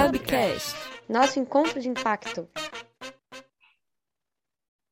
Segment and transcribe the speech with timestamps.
[0.00, 0.76] Hubcast,
[1.10, 2.48] nosso encontro de impacto.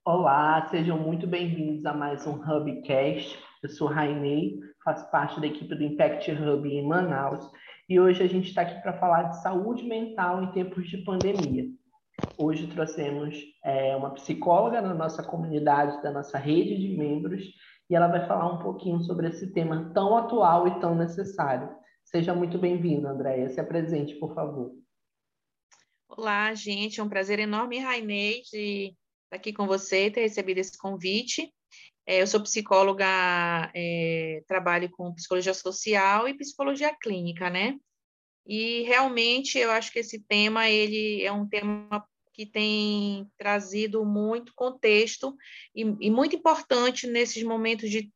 [0.04, 3.38] Olá, sejam muito bem-vindos a mais um Hubcast.
[3.62, 7.50] Eu sou Rainei, faço parte da equipe do Impact Hub em Manaus
[7.88, 11.64] e hoje a gente está aqui para falar de saúde mental em tempos de pandemia.
[12.36, 13.34] Hoje trouxemos
[13.64, 17.42] é, uma psicóloga na nossa comunidade, da nossa rede de membros,
[17.88, 21.70] e ela vai falar um pouquinho sobre esse tema tão atual e tão necessário.
[22.04, 23.48] Seja muito bem-vinda, Andréia.
[23.48, 24.77] Se apresente, por favor.
[26.18, 26.98] Olá, gente.
[26.98, 31.54] É um prazer enorme, Rainei, de estar aqui com você ter recebido esse convite.
[32.04, 33.06] É, eu sou psicóloga,
[33.72, 37.78] é, trabalho com psicologia social e psicologia clínica, né?
[38.44, 42.04] E realmente eu acho que esse tema ele é um tema
[42.34, 45.36] que tem trazido muito contexto
[45.72, 48.12] e, e muito importante nesses momentos de,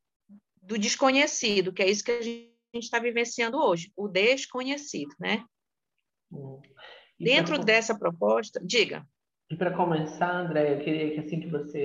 [0.60, 5.44] do desconhecido, que é isso que a gente está vivenciando hoje, o desconhecido, né?
[6.32, 6.60] Hum.
[7.22, 7.64] Dentro pra...
[7.64, 9.04] dessa proposta, diga.
[9.50, 11.84] E para começar, André, eu queria que assim que você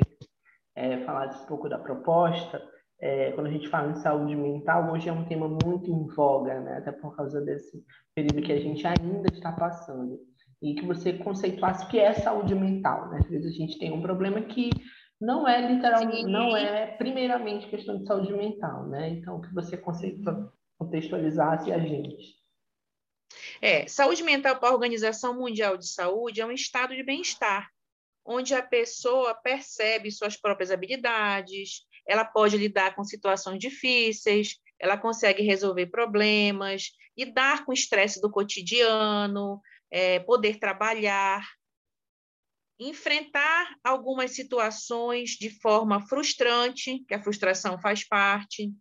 [0.76, 2.64] é, falasse um pouco da proposta,
[3.00, 6.60] é, quando a gente fala em saúde mental, hoje é um tema muito em voga,
[6.62, 6.78] né?
[6.78, 7.84] até por causa desse
[8.16, 10.20] período que a gente ainda está passando.
[10.62, 13.10] E que você conceituasse o que é saúde mental.
[13.10, 13.20] Né?
[13.20, 14.72] Às vezes a gente tem um problema que
[15.20, 19.10] não é literalmente, não é primeiramente questão de saúde mental, né?
[19.10, 19.80] Então, que você
[20.78, 22.37] contextualizasse a gente.
[23.62, 27.70] É, saúde mental para a Organização Mundial de Saúde é um estado de bem-estar,
[28.26, 35.44] onde a pessoa percebe suas próprias habilidades, ela pode lidar com situações difíceis, ela consegue
[35.44, 41.44] resolver problemas, lidar com o estresse do cotidiano, é, poder trabalhar,
[42.80, 48.72] enfrentar algumas situações de forma frustrante, que a frustração faz parte,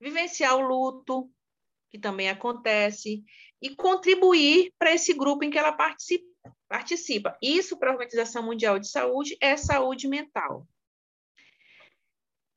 [0.00, 1.30] vivenciar o luto,
[1.90, 3.24] que também acontece,
[3.60, 6.26] e contribuir para esse grupo em que ela participa.
[6.68, 7.36] participa.
[7.42, 10.66] Isso para a Organização Mundial de Saúde é saúde mental.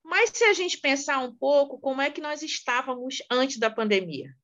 [0.03, 4.35] Mas se a gente pensar um pouco como é que nós estávamos antes da pandemia,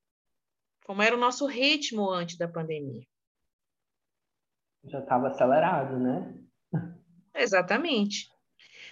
[0.85, 3.03] como era o nosso ritmo antes da pandemia?
[4.83, 6.39] Já estava acelerado, né?
[7.33, 8.29] Exatamente.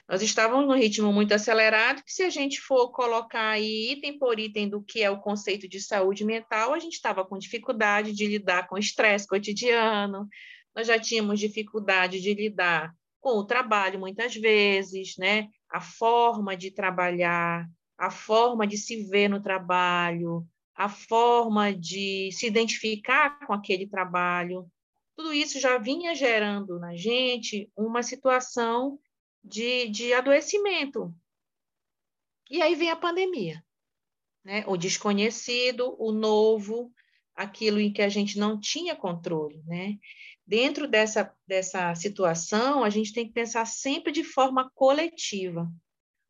[0.07, 4.37] Nós estávamos num ritmo muito acelerado, que se a gente for colocar aí item por
[4.37, 8.27] item do que é o conceito de saúde mental, a gente estava com dificuldade de
[8.27, 10.27] lidar com o estresse cotidiano,
[10.75, 15.47] nós já tínhamos dificuldade de lidar com o trabalho muitas vezes, né?
[15.71, 17.65] A forma de trabalhar,
[17.97, 24.67] a forma de se ver no trabalho, a forma de se identificar com aquele trabalho.
[25.15, 28.99] Tudo isso já vinha gerando na gente uma situação
[29.43, 31.13] de, de adoecimento.
[32.49, 33.63] E aí vem a pandemia,
[34.43, 34.63] né?
[34.67, 36.93] O desconhecido, o novo,
[37.35, 39.97] aquilo em que a gente não tinha controle, né?
[40.45, 45.71] dentro dessa, dessa situação, a gente tem que pensar sempre de forma coletiva,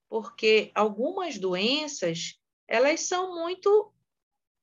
[0.10, 3.92] porque algumas doenças, elas são muito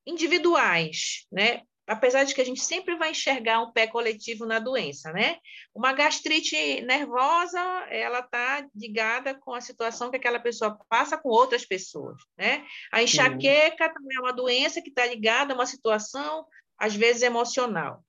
[0.06, 1.62] individuais, né?
[1.90, 5.38] Apesar de que a gente sempre vai enxergar um pé coletivo na doença, né?
[5.74, 7.58] Uma gastrite nervosa,
[7.90, 12.64] ela está ligada com a situação que aquela pessoa passa com outras pessoas, né?
[12.92, 16.46] A enxaqueca também é uma doença que está ligada a uma situação,
[16.78, 18.04] às vezes, emocional.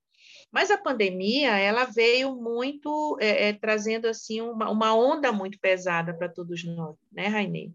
[0.52, 6.14] Mas a pandemia, ela veio muito é, é, trazendo assim uma, uma onda muito pesada
[6.16, 7.72] para todos nós, né, Rainê?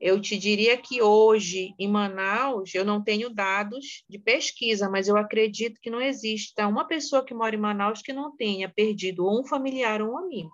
[0.00, 5.16] Eu te diria que hoje, em Manaus, eu não tenho dados de pesquisa, mas eu
[5.16, 9.40] acredito que não exista uma pessoa que mora em Manaus que não tenha perdido ou
[9.40, 10.52] um familiar ou um amigo.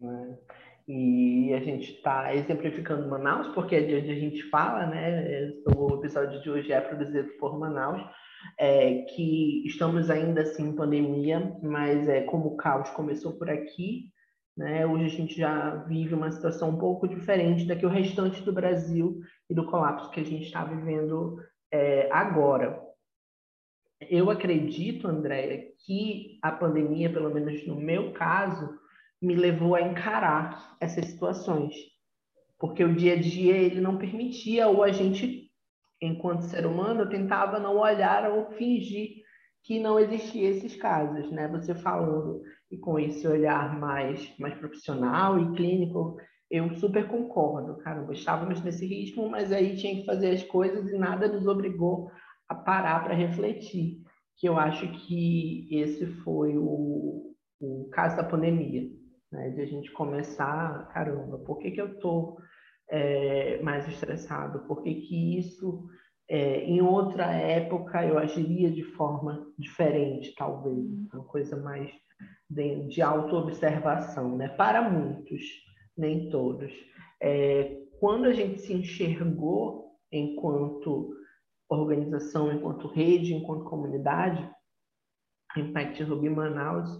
[0.00, 0.62] É.
[0.86, 5.52] E a gente está exemplificando Manaus, porque é de onde a gente fala, né?
[5.76, 8.02] O episódio de hoje é produzido por Manaus,
[8.58, 14.10] é, que estamos ainda assim em pandemia, mas é, como o caos começou por aqui,
[14.56, 18.42] né, hoje a gente já vive uma situação um pouco diferente da que o restante
[18.42, 21.38] do Brasil e do colapso que a gente está vivendo
[21.70, 22.80] é, agora.
[24.10, 28.78] Eu acredito, Andréia, que a pandemia, pelo menos no meu caso,
[29.20, 31.74] me levou a encarar essas situações,
[32.58, 35.42] porque o dia a dia ele não permitia ou a gente
[36.02, 39.22] enquanto ser humano, tentava não olhar ou fingir
[39.62, 41.46] que não existiam esses casos, né?
[41.48, 42.42] Você falando
[42.72, 46.16] e com esse olhar mais, mais profissional e clínico,
[46.50, 50.96] eu super concordo, caramba, estávamos nesse ritmo, mas aí tinha que fazer as coisas e
[50.96, 52.10] nada nos obrigou
[52.48, 54.02] a parar para refletir,
[54.36, 58.88] que eu acho que esse foi o, o caso da pandemia,
[59.30, 59.50] né?
[59.50, 62.38] De a gente começar, caramba, por que que eu estou
[62.90, 64.66] é, mais estressado?
[64.66, 65.86] Por que, que isso
[66.28, 71.90] é, em outra época eu agiria de forma diferente, talvez, uma coisa mais
[72.52, 74.48] de, de autoobservação, né?
[74.48, 75.42] Para muitos,
[75.96, 76.72] nem todos.
[77.20, 81.14] É, quando a gente se enxergou enquanto
[81.68, 84.48] organização, enquanto rede, enquanto comunidade,
[85.56, 86.90] Impact Ruby Manaus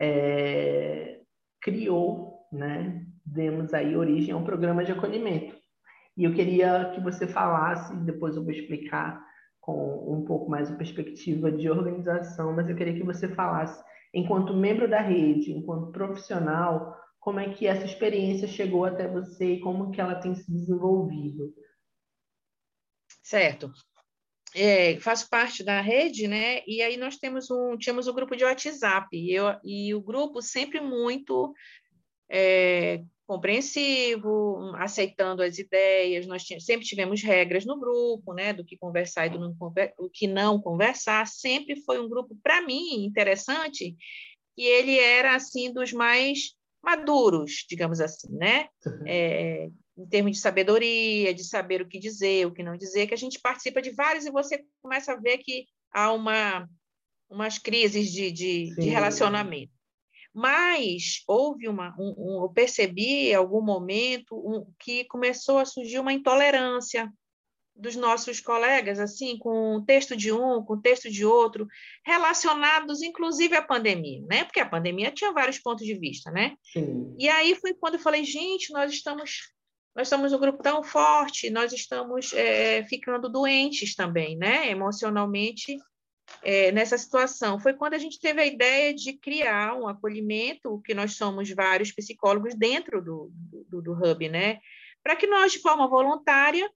[0.00, 1.20] é,
[1.60, 5.54] criou, né, demos aí origem a um programa de acolhimento.
[6.16, 9.22] E eu queria que você falasse, depois eu vou explicar
[9.60, 13.82] com um pouco mais a perspectiva de organização, mas eu queria que você falasse,
[14.16, 19.60] enquanto membro da rede, enquanto profissional, como é que essa experiência chegou até você e
[19.60, 21.54] como que ela tem se desenvolvido.
[23.22, 23.70] Certo.
[24.54, 26.62] É, faço parte da rede, né?
[26.66, 30.40] E aí nós temos um, tínhamos um grupo de WhatsApp, e, eu, e o grupo
[30.40, 31.52] sempre muito
[32.30, 36.26] é, compreensivo, aceitando as ideias.
[36.26, 38.52] Nós sempre tivemos regras no grupo, né?
[38.52, 39.56] Do que conversar e do não,
[39.98, 41.26] o que não conversar.
[41.26, 43.96] Sempre foi um grupo, para mim, interessante,
[44.56, 48.68] e ele era, assim, dos mais maduros, digamos assim, né?
[48.86, 49.02] Uhum.
[49.06, 49.68] É,
[49.98, 53.18] em termos de sabedoria, de saber o que dizer, o que não dizer, que a
[53.18, 56.68] gente participa de vários e você começa a ver que há uma,
[57.28, 59.75] umas crises de, de, de relacionamento.
[60.36, 65.98] Mas houve uma, um, um, eu percebi em algum momento um, que começou a surgir
[65.98, 67.10] uma intolerância
[67.74, 71.66] dos nossos colegas, assim, com o texto de um, com o texto de outro,
[72.04, 74.44] relacionados inclusive à pandemia, né?
[74.44, 76.54] Porque a pandemia tinha vários pontos de vista, né?
[76.70, 77.16] Sim.
[77.18, 79.54] E aí foi quando eu falei, gente, nós estamos
[79.94, 84.70] nós estamos um grupo tão forte, nós estamos é, ficando doentes também, né?
[84.70, 85.78] Emocionalmente
[86.42, 87.58] é, nessa situação.
[87.58, 91.92] Foi quando a gente teve a ideia de criar um acolhimento, que nós somos vários
[91.92, 93.30] psicólogos dentro do,
[93.68, 94.60] do, do Hub, né?
[95.02, 96.68] Para que nós, de forma voluntária,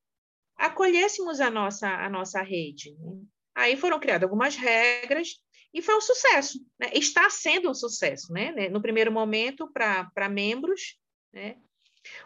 [0.57, 2.95] acolhêssemos a nossa, a nossa rede.
[2.99, 3.19] Né?
[3.55, 5.37] Aí foram criadas algumas regras
[5.73, 6.59] e foi um sucesso.
[6.79, 6.91] Né?
[6.95, 8.69] Está sendo um sucesso, né?
[8.69, 10.99] No primeiro momento, para membros,
[11.33, 11.57] né?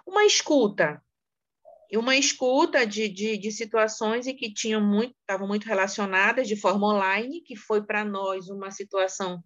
[0.07, 1.03] Uma escuta,
[1.95, 6.57] e uma escuta de, de, de, situações e que tinham muito, estavam muito relacionadas de
[6.57, 9.41] forma online, que foi para nós uma situação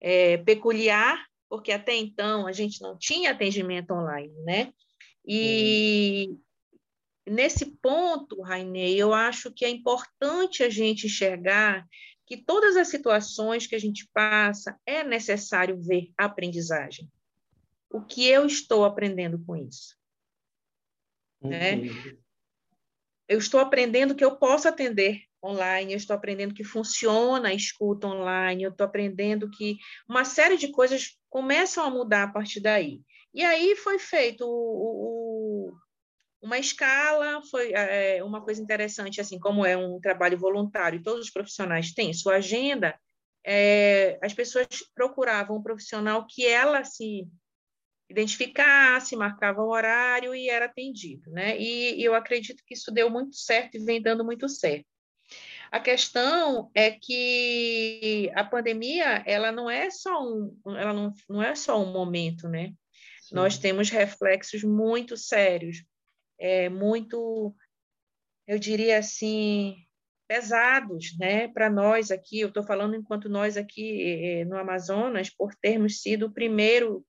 [0.00, 4.72] é, peculiar, porque até então a gente não tinha atendimento online, né?
[5.26, 6.38] E, hum
[7.28, 11.86] nesse ponto, Rainei, eu acho que é importante a gente enxergar
[12.24, 17.06] que todas as situações que a gente passa é necessário ver aprendizagem.
[17.90, 19.97] O que eu estou aprendendo com isso?
[21.40, 21.82] Né?
[23.28, 28.06] Eu estou aprendendo que eu posso atender online, eu estou aprendendo que funciona a escuta
[28.06, 33.00] online, eu estou aprendendo que uma série de coisas começam a mudar a partir daí.
[33.32, 35.78] E aí foi feito o, o
[36.40, 41.30] uma escala foi é, uma coisa interessante, assim, como é um trabalho voluntário, todos os
[41.30, 42.98] profissionais têm sua agenda,
[43.44, 47.26] é, as pessoas procuravam um profissional que ela se
[48.08, 51.58] identificasse, marcava o horário e era atendido, né?
[51.58, 54.86] E, e eu acredito que isso deu muito certo e vem dando muito certo.
[55.70, 61.54] A questão é que a pandemia, ela não é só um, ela não, não é
[61.54, 62.72] só um momento, né?
[63.20, 63.34] Sim.
[63.34, 65.84] Nós temos reflexos muito sérios
[66.38, 67.54] é, muito,
[68.46, 69.76] eu diria assim,
[70.26, 72.40] pesados, né, para nós aqui.
[72.40, 77.04] Eu estou falando enquanto nós aqui é, no Amazonas, por termos sido o primeiro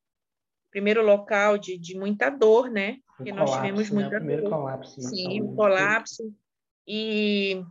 [0.72, 2.98] primeiro local de, de muita dor, né?
[3.18, 4.02] Porque nós tivemos né?
[4.02, 4.50] muita dor.
[4.50, 5.02] colapso.
[5.02, 6.34] Sim, o colapso.
[6.88, 7.64] E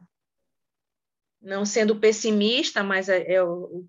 [1.40, 3.38] não sendo pessimista, mas é, é,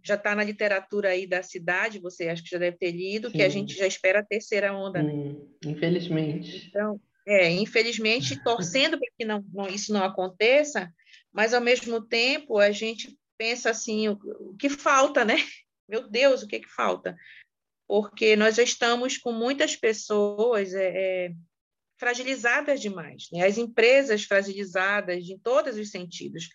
[0.04, 3.38] já está na literatura aí da cidade, você acho que já deve ter lido, Sim.
[3.38, 5.02] que a gente já espera a terceira onda.
[5.02, 5.36] Né?
[5.66, 6.68] Infelizmente.
[6.70, 10.92] Então, é, infelizmente, torcendo para que não, não, isso não aconteça,
[11.32, 15.36] mas, ao mesmo tempo, a gente pensa assim, o, o que falta, né?
[15.88, 17.16] Meu Deus, o que, que falta?
[17.90, 21.32] Porque nós já estamos com muitas pessoas é, é,
[22.00, 23.44] fragilizadas demais, né?
[23.44, 26.50] as empresas fragilizadas em todos os sentidos.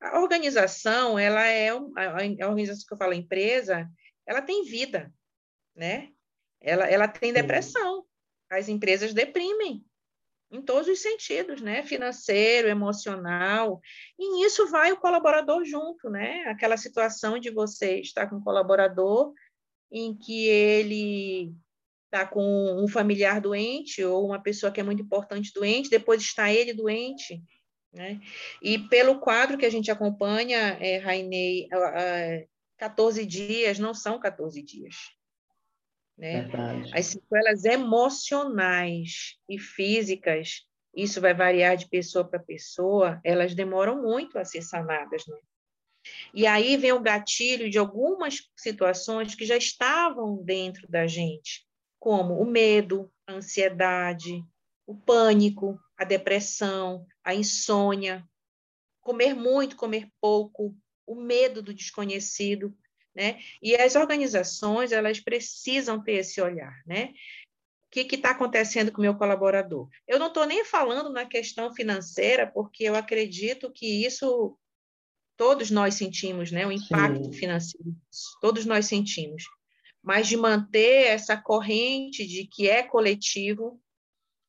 [0.00, 3.88] A organização, ela é, a organização que eu falo, a empresa,
[4.26, 5.14] ela tem vida,
[5.76, 6.08] né?
[6.60, 8.04] Ela, ela tem depressão.
[8.50, 9.84] As empresas deprimem,
[10.50, 11.84] em todos os sentidos, né?
[11.84, 13.80] Financeiro, emocional.
[14.18, 16.42] E nisso vai o colaborador junto, né?
[16.48, 19.32] Aquela situação de você estar com um colaborador
[19.90, 21.54] em que ele
[22.04, 26.52] está com um familiar doente ou uma pessoa que é muito importante doente, depois está
[26.52, 27.42] ele doente,
[27.92, 28.20] né?
[28.62, 31.68] E pelo quadro que a gente acompanha, é, Rainei,
[32.78, 34.96] 14 dias não são 14 dias.
[36.16, 36.48] Né?
[36.92, 44.38] As sequelas emocionais e físicas isso vai variar de pessoa para pessoa, elas demoram muito
[44.38, 45.36] a ser sanadas, né?
[46.32, 51.66] E aí vem o gatilho de algumas situações que já estavam dentro da gente,
[51.98, 54.44] como o medo, a ansiedade,
[54.86, 58.24] o pânico, a depressão, a insônia,
[59.00, 60.76] comer muito, comer pouco,
[61.06, 62.76] o medo do desconhecido,
[63.14, 63.40] né?
[63.60, 67.12] E as organizações, elas precisam ter esse olhar, né?
[67.86, 69.88] O que está acontecendo com o meu colaborador?
[70.06, 74.56] Eu não estou nem falando na questão financeira, porque eu acredito que isso
[75.40, 76.66] todos nós sentimos, né?
[76.66, 77.32] O impacto Sim.
[77.32, 77.96] financeiro,
[78.42, 79.44] todos nós sentimos.
[80.02, 83.80] Mas de manter essa corrente de que é coletivo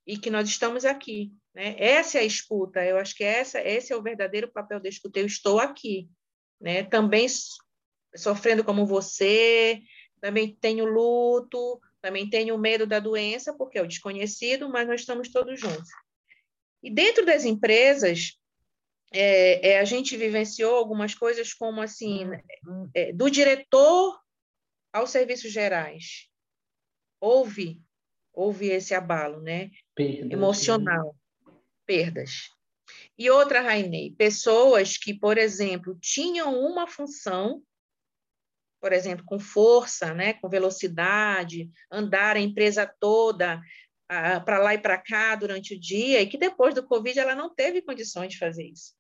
[0.06, 1.78] e que nós estamos aqui, né?
[1.78, 2.84] Essa é a escuta.
[2.84, 5.18] Eu acho que essa, esse é o verdadeiro papel da escuta.
[5.18, 6.10] Eu estou aqui,
[6.60, 6.84] né?
[6.84, 7.26] Também
[8.14, 9.82] sofrendo como você,
[10.20, 15.32] também tenho luto, também tenho medo da doença, porque é o desconhecido, mas nós estamos
[15.32, 15.88] todos juntos.
[16.84, 18.41] E dentro das empresas,
[19.12, 22.30] é, é, a gente vivenciou algumas coisas como assim,
[22.94, 24.20] é, do diretor
[24.94, 26.30] aos serviços gerais.
[27.20, 27.82] Houve,
[28.34, 29.70] houve esse abalo, né?
[29.94, 31.16] Perdas, Emocional.
[31.16, 31.52] Sim.
[31.86, 32.50] Perdas.
[33.18, 37.62] E outra, Rainei, pessoas que, por exemplo, tinham uma função
[38.82, 43.62] por exemplo, com força, né, com velocidade, andar a empresa toda
[44.44, 47.54] para lá e para cá durante o dia, e que depois do Covid ela não
[47.54, 48.94] teve condições de fazer isso.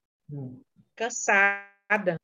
[0.95, 2.17] Cansada,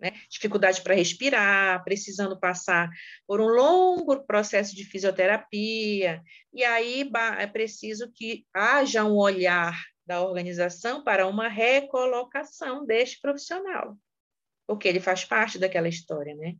[0.00, 0.12] né?
[0.28, 2.90] dificuldade para respirar, precisando passar
[3.26, 10.22] por um longo processo de fisioterapia, e aí é preciso que haja um olhar da
[10.22, 13.96] organização para uma recolocação deste profissional,
[14.66, 16.56] porque ele faz parte daquela história, né?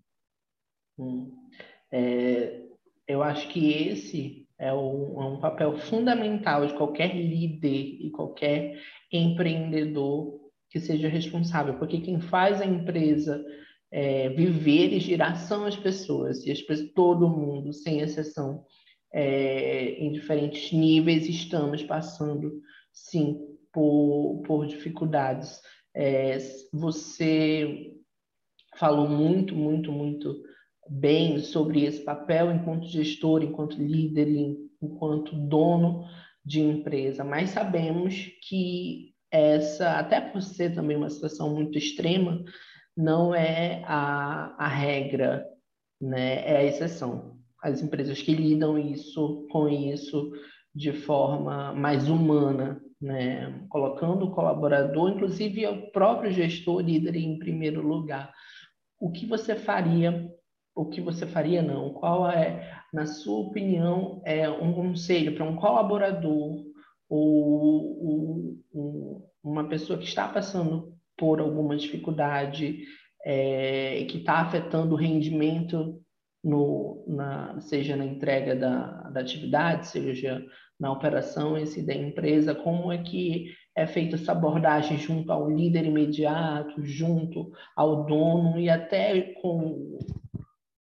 [1.91, 2.63] É,
[3.07, 8.81] eu acho que esse é, o, é um papel fundamental de qualquer líder e qualquer
[9.13, 10.44] empreendedor
[10.75, 13.47] que seja responsável, porque quem faz a empresa
[13.93, 18.65] é, viver e girar são as pessoas, e as pessoas, todo mundo, sem exceção,
[19.13, 22.61] é, em diferentes níveis, estamos passando,
[22.93, 23.39] sim,
[23.73, 25.61] por, por dificuldades.
[25.95, 26.39] É,
[26.73, 27.93] você
[28.77, 30.43] falou muito, muito, muito
[30.91, 34.27] bem sobre esse papel enquanto gestor, enquanto líder,
[34.83, 36.05] enquanto dono
[36.45, 42.45] de empresa, mas sabemos que essa, até por ser também uma situação muito extrema,
[42.97, 45.45] não é a, a regra,
[46.01, 46.49] né?
[46.49, 47.37] é a exceção.
[47.61, 50.31] As empresas que lidam isso com isso
[50.73, 53.67] de forma mais humana, né?
[53.69, 58.33] colocando o colaborador, inclusive o próprio gestor líder em primeiro lugar.
[59.01, 60.31] O que você faria
[60.77, 61.91] o que você faria não?
[61.91, 66.64] Qual é, na sua opinião, é um conselho para um colaborador
[67.15, 68.59] ou,
[69.43, 72.85] uma pessoa que está passando por alguma dificuldade
[73.25, 76.01] é, que está afetando o rendimento
[76.43, 80.45] no, na, seja na entrega da, da atividade, seja
[80.79, 85.49] na operação em si da empresa, como é que é feita essa abordagem junto ao
[85.51, 89.99] líder imediato, junto ao dono e até com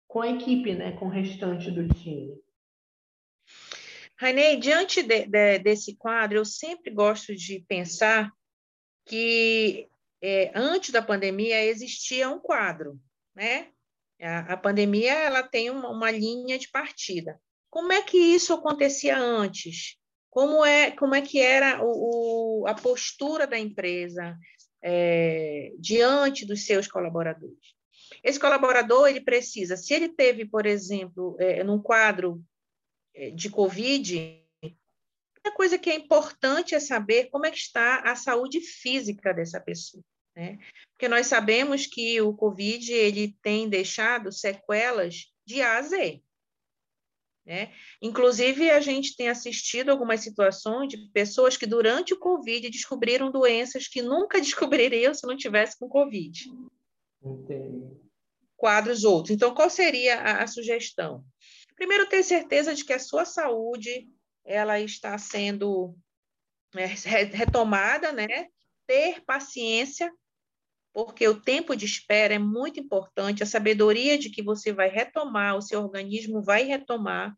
[0.09, 2.33] com a equipe, né, com o restante do time.
[4.19, 8.33] Rainei, diante de, de, desse quadro, eu sempre gosto de pensar
[9.05, 9.89] que
[10.23, 12.99] é, antes da pandemia existia um quadro,
[13.35, 13.69] né?
[14.21, 17.39] A, a pandemia ela tem uma, uma, linha de partida.
[17.69, 19.99] Como é que isso acontecia antes?
[20.31, 24.37] Como é, como é que era o, o a postura da empresa
[24.83, 27.77] é, diante dos seus colaboradores?
[28.25, 32.43] Esse colaborador, ele precisa, se ele teve, por exemplo, é, num quadro
[33.35, 34.43] de Covid,
[35.45, 39.61] a coisa que é importante é saber como é que está a saúde física dessa
[39.61, 40.03] pessoa,
[40.35, 40.59] né?
[40.93, 46.23] Porque nós sabemos que o Covid, ele tem deixado sequelas de A a Z,
[47.47, 47.73] né?
[48.03, 53.87] Inclusive, a gente tem assistido algumas situações de pessoas que, durante o Covid, descobriram doenças
[53.87, 56.51] que nunca descobririam se não tivesse com Covid.
[57.23, 58.07] Entendi
[58.57, 59.35] quadros outros.
[59.35, 61.25] Então, qual seria a, a sugestão?
[61.77, 64.09] Primeiro, ter certeza de que a sua saúde
[64.45, 65.95] ela está sendo
[66.75, 66.87] é,
[67.25, 68.49] retomada, né?
[68.87, 70.13] Ter paciência,
[70.93, 75.57] porque o tempo de espera é muito importante, a sabedoria de que você vai retomar,
[75.57, 77.37] o seu organismo vai retomar,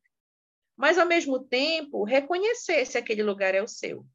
[0.76, 4.06] mas ao mesmo tempo reconhecer se aquele lugar é o seu.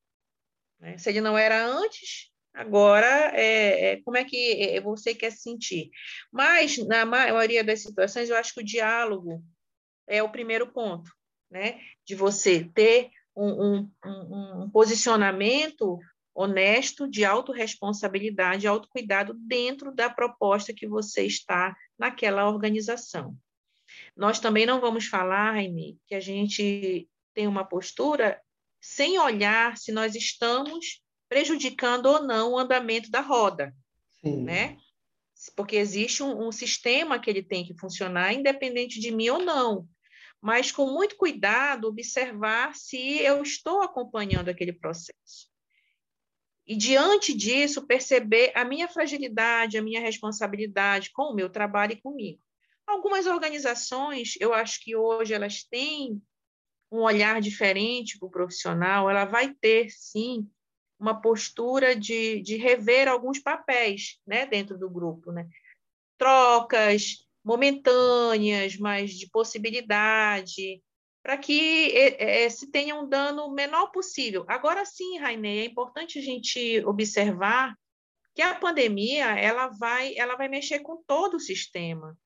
[0.79, 0.97] Né?
[0.97, 5.89] Se ele não era antes, Agora, é, é, como é que é, você quer sentir?
[6.31, 9.43] Mas, na maioria das situações, eu acho que o diálogo
[10.07, 11.11] é o primeiro ponto,
[11.49, 11.79] né?
[12.05, 15.99] De você ter um, um, um, posicionamento
[16.35, 23.35] honesto de autorresponsabilidade, autocuidado dentro da proposta que você está naquela organização.
[24.15, 28.41] Nós também não vamos falar, Raine, que a gente tem uma postura
[28.81, 33.73] sem olhar se nós estamos prejudicando ou não o andamento da roda,
[34.21, 34.43] Sim.
[34.43, 34.77] né?
[35.55, 39.87] Porque existe um, um sistema que ele tem que funcionar independente de mim ou não
[40.43, 45.49] mas com muito cuidado observar se eu estou acompanhando aquele processo.
[46.67, 52.01] E diante disso, perceber a minha fragilidade, a minha responsabilidade com o meu trabalho e
[52.01, 52.41] comigo.
[52.85, 56.21] Algumas organizações, eu acho que hoje elas têm
[56.91, 60.45] um olhar diferente para o profissional, ela vai ter, sim,
[60.99, 65.31] uma postura de, de rever alguns papéis né, dentro do grupo.
[65.31, 65.47] Né?
[66.17, 70.81] Trocas momentâneas, mas de possibilidade,
[71.21, 74.45] para que é, se tenha um dano menor possível.
[74.47, 77.75] Agora sim, Rainê, é importante a gente observar
[78.35, 82.17] que a pandemia ela vai, ela vai mexer com todo o sistema.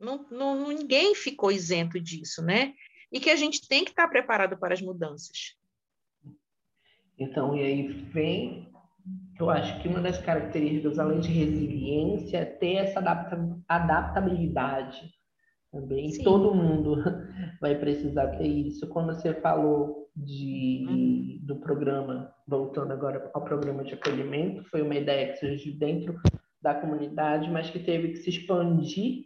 [0.00, 2.74] Não, não, ninguém ficou isento disso, né?
[3.10, 5.56] E que a gente tem que estar preparado para as mudanças.
[7.16, 8.71] Então, e aí vem,
[9.42, 13.00] eu acho que uma das características, além de resiliência, é ter essa
[13.68, 15.10] adaptabilidade
[15.70, 16.10] também.
[16.10, 16.22] Sim.
[16.22, 16.96] Todo mundo
[17.60, 18.88] vai precisar ter isso.
[18.88, 21.38] Quando você falou de, uhum.
[21.42, 26.20] do programa, voltando agora ao programa de acolhimento, foi uma ideia que surgiu dentro
[26.60, 29.24] da comunidade, mas que teve que se expandir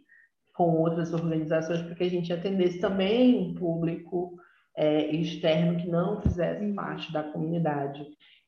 [0.55, 4.35] com outras organizações para que a gente atendesse também um público
[4.75, 6.75] é, externo que não fizesse uhum.
[6.75, 8.03] parte da comunidade.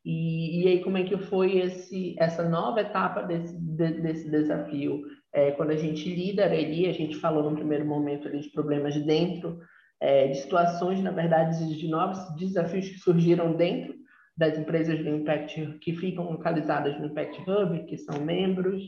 [0.05, 5.01] E, e aí, como é que foi esse, essa nova etapa desse, de, desse desafio?
[5.33, 8.95] É, quando a gente lidera ali, a gente falou no primeiro momento ali de problemas
[9.05, 9.59] dentro,
[9.99, 13.93] é, de situações, na verdade, de novos desafios que surgiram dentro
[14.35, 18.81] das empresas do Impact, que ficam localizadas no Impact Hub, que são membros,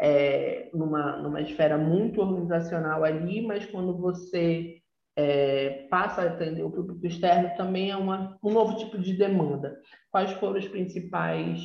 [0.00, 4.78] é, numa, numa esfera muito organizacional ali, mas quando você
[5.16, 9.80] é, passa a atender o público externo, também é uma, um novo tipo de demanda.
[10.10, 11.60] Quais foram os principais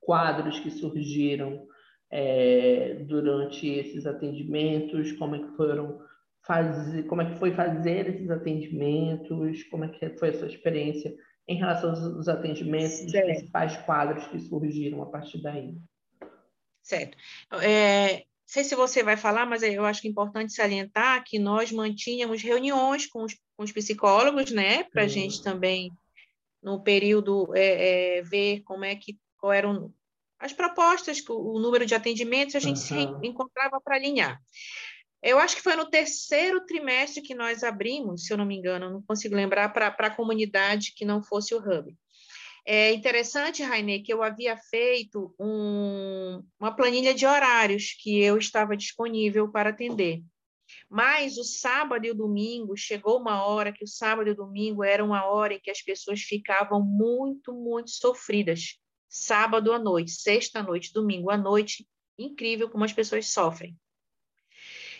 [0.00, 1.66] quadros que surgiram
[2.10, 5.12] é, durante esses atendimentos?
[5.12, 6.00] Como é que foram
[6.46, 9.64] fazer, como é que foi fazer esses atendimentos?
[9.64, 11.12] Como é que foi a sua experiência
[11.48, 15.76] em relação aos atendimentos, os principais quadros que surgiram a partir daí?
[16.82, 17.18] Certo.
[17.64, 21.72] É, sei se você vai falar, mas eu acho que é importante salientar que nós
[21.72, 25.10] mantínhamos reuniões com os, com os psicólogos, né, para a uhum.
[25.10, 25.92] gente também,
[26.62, 29.92] no período, é, é, ver como é que, qual eram
[30.38, 33.20] as propostas, o número de atendimentos, a gente uhum.
[33.20, 34.40] se encontrava para alinhar.
[35.22, 38.90] Eu acho que foi no terceiro trimestre que nós abrimos, se eu não me engano,
[38.90, 41.92] não consigo lembrar, para a comunidade que não fosse o Hub.
[42.68, 48.76] É interessante, Raine, que eu havia feito um, uma planilha de horários que eu estava
[48.76, 50.20] disponível para atender.
[50.90, 54.82] Mas o sábado e o domingo, chegou uma hora que o sábado e o domingo
[54.82, 58.80] era uma hora em que as pessoas ficavam muito, muito sofridas.
[59.08, 61.86] Sábado à noite, sexta à noite, domingo à noite,
[62.18, 63.76] incrível como as pessoas sofrem.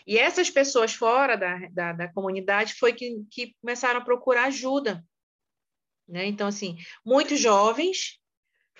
[0.06, 5.04] E essas pessoas fora da, da, da comunidade foi que, que começaram a procurar ajuda
[6.08, 6.26] né?
[6.26, 8.18] Então, assim, muitos jovens,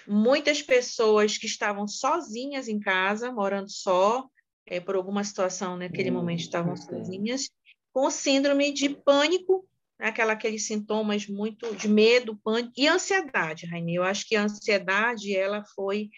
[0.07, 4.29] muitas pessoas que estavam sozinhas em casa, morando só,
[4.67, 7.51] é, por alguma situação naquele hum, momento estavam sozinhas,
[7.93, 9.67] com síndrome de pânico,
[9.99, 10.09] né?
[10.09, 13.95] aquela, aqueles sintomas muito de medo, pânico e ansiedade, Raine.
[13.95, 16.11] Eu acho que a ansiedade ela foi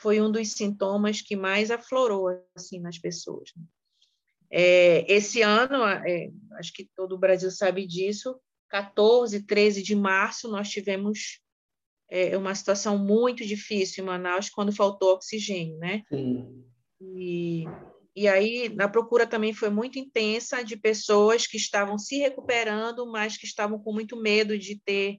[0.00, 3.50] foi um dos sintomas que mais aflorou assim nas pessoas.
[3.54, 3.64] Né?
[4.50, 10.48] É, esse ano, é, acho que todo o Brasil sabe disso, 14, 13 de março,
[10.48, 11.40] nós tivemos
[12.08, 16.02] é, uma situação muito difícil em Manaus quando faltou oxigênio, né?
[16.08, 16.64] Sim.
[17.00, 17.64] E,
[18.14, 23.36] e aí a procura também foi muito intensa de pessoas que estavam se recuperando, mas
[23.36, 25.18] que estavam com muito medo de ter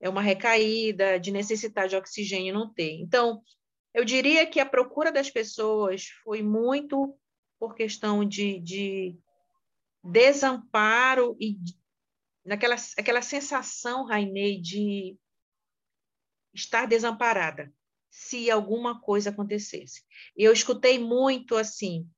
[0.00, 2.92] é, uma recaída, de necessitar de oxigênio e não ter.
[3.00, 3.42] Então,
[3.92, 7.14] eu diria que a procura das pessoas foi muito
[7.58, 9.16] por questão de, de
[10.04, 11.58] desamparo e
[12.48, 15.16] naquela aquela sensação, Rainei, de
[16.54, 17.72] estar desamparada
[18.10, 20.02] se alguma coisa acontecesse.
[20.34, 22.08] Eu escutei muito assim: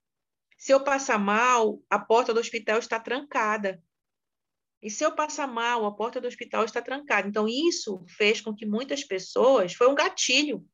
[0.57, 3.83] se eu passar mal, a porta do hospital está trancada.
[4.83, 7.29] E se eu passar mal, a porta do hospital está trancada.
[7.29, 10.64] Então, isso fez com que muitas pessoas, foi um gatilho,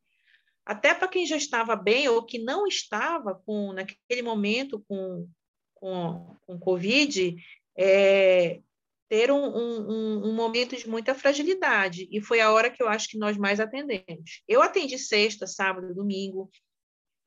[0.64, 5.28] até para quem já estava bem ou que não estava com naquele momento com,
[5.74, 7.36] com, com Covid,
[7.76, 8.60] é,
[9.08, 13.08] ter um, um, um, momento de muita fragilidade, e foi a hora que eu acho
[13.08, 14.42] que nós mais atendemos.
[14.48, 16.50] Eu atendi sexta, sábado, domingo,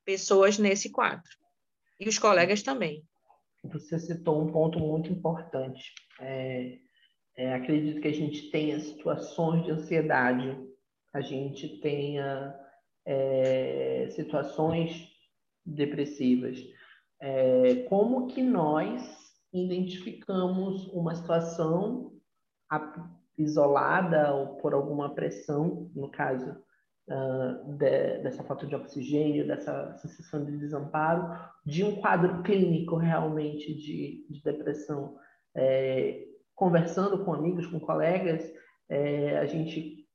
[0.04, 1.30] pessoas nesse quadro,
[1.98, 3.02] e os colegas também.
[3.64, 5.92] Você citou um ponto muito importante.
[6.20, 6.78] É,
[7.36, 10.58] é, acredito que a gente tenha situações de ansiedade,
[11.12, 12.54] a gente tenha
[13.06, 15.08] é, situações
[15.64, 16.58] depressivas.
[17.20, 19.19] É, como que nós
[19.52, 22.12] identificamos uma situação
[23.36, 26.56] isolada ou por alguma pressão, no caso
[27.08, 33.74] uh, de, dessa falta de oxigênio, dessa sensação de desamparo, de um quadro clínico realmente
[33.74, 35.16] de, de depressão.
[35.54, 38.44] É, conversando com amigos, com colegas,
[38.88, 40.06] é, a gente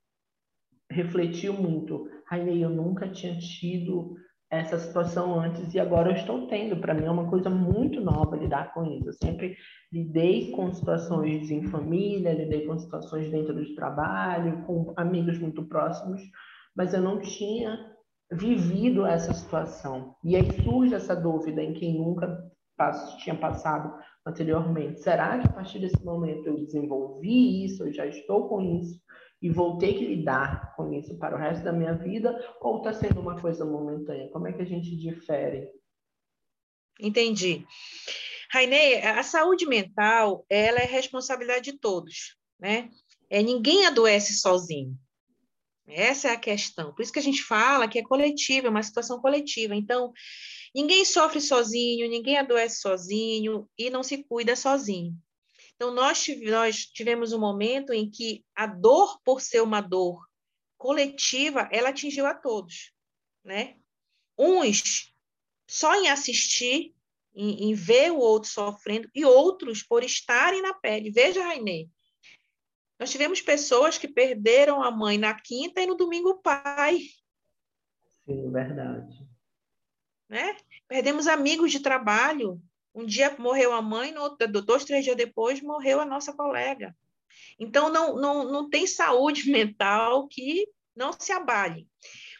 [0.89, 2.09] refletiu muito.
[2.27, 4.15] Rainei, eu nunca tinha tido
[4.49, 6.77] essa situação antes e agora eu estou tendo.
[6.77, 9.09] Para mim é uma coisa muito nova lidar com isso.
[9.09, 9.55] Eu sempre
[9.91, 16.21] lidei com situações em família, lidei com situações dentro do trabalho, com amigos muito próximos,
[16.75, 17.93] mas eu não tinha
[18.31, 20.15] vivido essa situação.
[20.23, 22.43] E aí surge essa dúvida em quem nunca
[23.23, 23.93] tinha passado
[24.25, 25.01] anteriormente.
[25.01, 28.99] Será que a partir desse momento eu desenvolvi isso, eu já estou com isso?
[29.41, 32.93] E vou ter que lidar com isso para o resto da minha vida ou está
[32.93, 34.29] sendo uma coisa momentânea?
[34.29, 35.69] Como é que a gente difere?
[36.99, 37.65] Entendi.
[38.51, 42.89] Rainê, a saúde mental, ela é responsabilidade de todos, né?
[43.29, 44.97] É, ninguém adoece sozinho.
[45.87, 46.93] Essa é a questão.
[46.93, 49.75] Por isso que a gente fala que é coletiva, é uma situação coletiva.
[49.75, 50.11] Então,
[50.73, 55.13] ninguém sofre sozinho, ninguém adoece sozinho e não se cuida sozinho.
[55.75, 60.25] Então, nós, nós tivemos um momento em que a dor, por ser uma dor
[60.77, 62.93] coletiva, ela atingiu a todos,
[63.43, 63.77] né?
[64.37, 65.13] Uns
[65.67, 66.93] só em assistir,
[67.33, 71.11] em, em ver o outro sofrendo, e outros por estarem na pele.
[71.11, 71.89] Veja, Rainê,
[72.97, 76.99] nós tivemos pessoas que perderam a mãe na quinta e no domingo o pai.
[78.25, 79.27] Sim, verdade.
[80.29, 80.57] Né?
[80.87, 82.61] Perdemos amigos de trabalho
[82.95, 86.95] um dia morreu a mãe, no outro, dois, três dias depois morreu a nossa colega.
[87.59, 91.87] Então, não, não, não tem saúde mental que não se abale.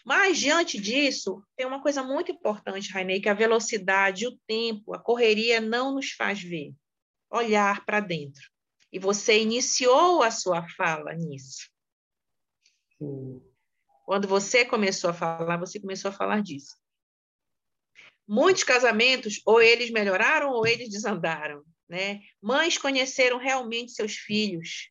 [0.05, 4.99] Mas, diante disso, tem uma coisa muito importante, Rainei, que a velocidade, o tempo, a
[4.99, 6.73] correria não nos faz ver,
[7.29, 8.49] olhar para dentro.
[8.93, 11.69] E você iniciou a sua fala nisso.
[12.97, 13.41] Sim.
[14.05, 16.77] Quando você começou a falar, você começou a falar disso.
[18.27, 21.63] Muitos casamentos, ou eles melhoraram ou eles desandaram.
[21.87, 22.21] Né?
[22.41, 24.89] Mães conheceram realmente seus filhos.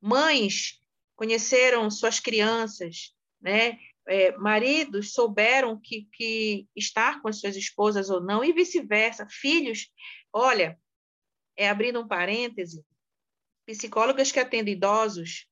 [0.00, 0.78] Mães
[1.16, 3.14] conheceram suas crianças.
[3.40, 3.78] Né?
[4.06, 9.26] É, maridos souberam que, que estar com as suas esposas ou não, e vice-versa.
[9.30, 9.90] Filhos,
[10.32, 10.78] olha,
[11.56, 12.84] é, abrindo um parêntese,
[13.66, 15.46] psicólogas que atendem idosos,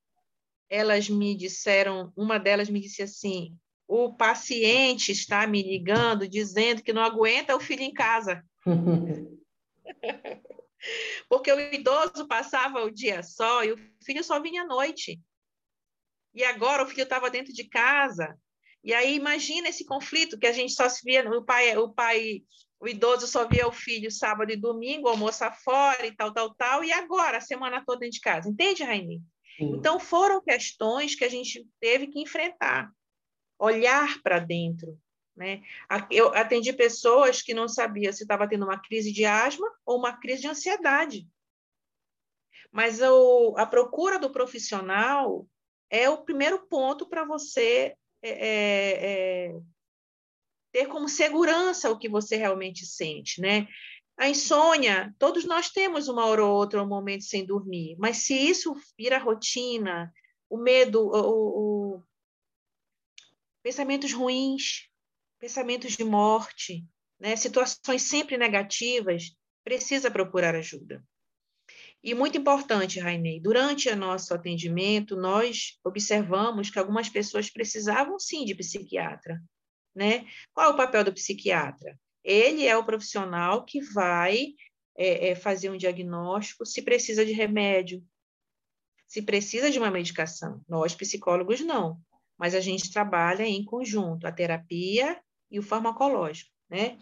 [0.68, 3.56] elas me disseram, uma delas me disse assim,
[3.88, 8.44] o paciente está me ligando dizendo que não aguenta o filho em casa.
[11.26, 15.18] Porque o idoso passava o dia só e o filho só vinha à noite.
[16.34, 18.38] E agora o filho estava dentro de casa.
[18.84, 22.42] E aí imagina esse conflito que a gente só se via, o pai, o pai,
[22.78, 26.84] o idoso só via o filho sábado e domingo, almoça fora e tal, tal, tal,
[26.84, 28.48] e agora a semana toda dentro de casa.
[28.48, 29.22] Entende, Raine?
[29.58, 32.92] Então foram questões que a gente teve que enfrentar
[33.58, 34.98] olhar para dentro.
[35.36, 35.62] Né?
[36.10, 40.12] Eu atendi pessoas que não sabiam se estava tendo uma crise de asma ou uma
[40.18, 41.28] crise de ansiedade.
[42.72, 45.46] Mas o, a procura do profissional
[45.90, 49.60] é o primeiro ponto para você é, é, é,
[50.72, 53.66] ter como segurança o que você realmente sente, né?
[54.16, 58.34] A insônia, todos nós temos uma hora ou outra um momento sem dormir, mas se
[58.34, 60.12] isso vira rotina,
[60.50, 61.77] o medo, o, o,
[63.68, 64.88] pensamentos ruins,
[65.38, 66.86] pensamentos de morte,
[67.20, 67.36] né?
[67.36, 71.04] situações sempre negativas, precisa procurar ajuda.
[72.02, 78.46] E muito importante, Rainei, durante o nosso atendimento, nós observamos que algumas pessoas precisavam sim
[78.46, 79.38] de psiquiatra.
[79.94, 80.24] Né?
[80.54, 82.00] Qual é o papel do psiquiatra?
[82.24, 84.54] Ele é o profissional que vai
[84.96, 88.02] é, é, fazer um diagnóstico se precisa de remédio,
[89.06, 90.62] se precisa de uma medicação.
[90.66, 92.00] Nós, psicólogos, não
[92.38, 95.20] mas a gente trabalha em conjunto, a terapia
[95.50, 96.50] e o farmacológico.
[96.70, 96.98] Né?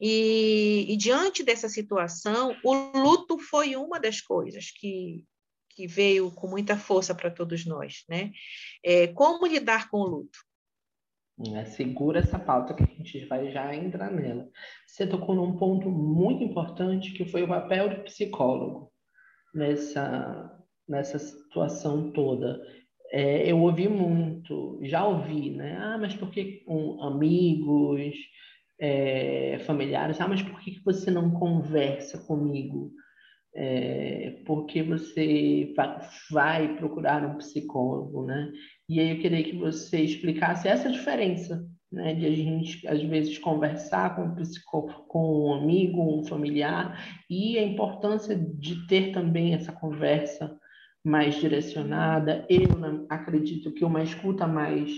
[0.00, 5.24] E, e, diante dessa situação, o luto foi uma das coisas que,
[5.70, 8.04] que veio com muita força para todos nós.
[8.08, 8.30] Né?
[8.84, 10.38] É, como lidar com o luto?
[11.54, 14.48] É, segura essa pauta que a gente vai já entrar nela.
[14.86, 18.92] Você tocou num ponto muito importante que foi o papel do psicólogo.
[19.54, 22.60] nessa, nessa situação toda.
[23.10, 25.76] É, eu ouvi muito, já ouvi, né?
[25.80, 28.14] Ah, mas por que com amigos,
[28.80, 30.20] é, familiares?
[30.20, 32.92] Ah, mas por que você não conversa comigo?
[33.54, 35.74] É, porque você
[36.30, 38.52] vai procurar um psicólogo, né?
[38.88, 42.14] E aí eu queria que você explicasse essa diferença, né?
[42.14, 47.58] De a gente, às vezes, conversar com um, psicólogo, com um amigo, um familiar, e
[47.58, 50.58] a importância de ter também essa conversa
[51.08, 52.46] mais direcionada.
[52.50, 54.92] Eu acredito que uma escuta mais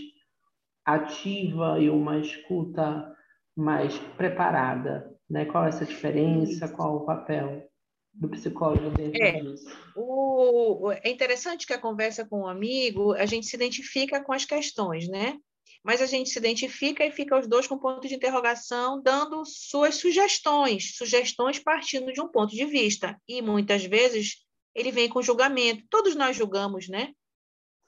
[0.85, 3.14] ativa e uma escuta
[3.57, 5.44] mais preparada, né?
[5.44, 6.68] Qual é essa diferença?
[6.68, 7.64] Qual o papel
[8.12, 9.70] do psicólogo dentro é, disso?
[9.94, 14.44] O, é interessante que a conversa com um amigo, a gente se identifica com as
[14.44, 15.37] questões, né?
[15.85, 19.94] Mas a gente se identifica e fica os dois com ponto de interrogação, dando suas
[19.94, 23.16] sugestões, sugestões partindo de um ponto de vista.
[23.29, 25.87] E muitas vezes ele vem com julgamento.
[25.88, 27.12] Todos nós julgamos, né?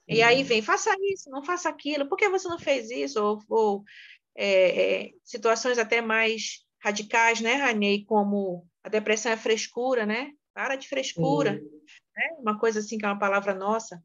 [0.08, 0.26] E uhum.
[0.26, 3.22] aí vem, faça isso, não faça aquilo, por que você não fez isso?
[3.22, 3.84] Ou, ou
[4.34, 10.32] é, é, situações até mais radicais, né, Ranei, como a depressão é frescura, né?
[10.52, 11.52] Para de frescura.
[11.52, 11.80] Uhum.
[12.16, 12.36] Né?
[12.38, 14.02] Uma coisa assim que é uma palavra nossa.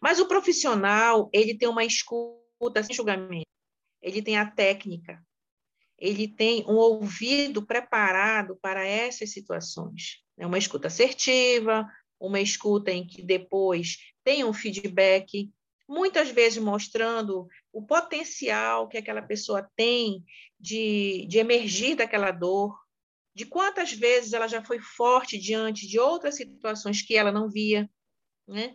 [0.00, 3.46] Mas o profissional, ele tem uma escuta sem julgamento.
[4.00, 5.20] Ele tem a técnica.
[5.98, 10.22] Ele tem um ouvido preparado para essas situações.
[10.36, 10.46] Né?
[10.46, 15.50] Uma escuta assertiva, uma escuta em que depois tem um feedback,
[15.88, 20.24] muitas vezes mostrando o potencial que aquela pessoa tem
[20.58, 22.76] de, de emergir daquela dor,
[23.34, 27.88] de quantas vezes ela já foi forte diante de outras situações que ela não via,
[28.48, 28.74] né?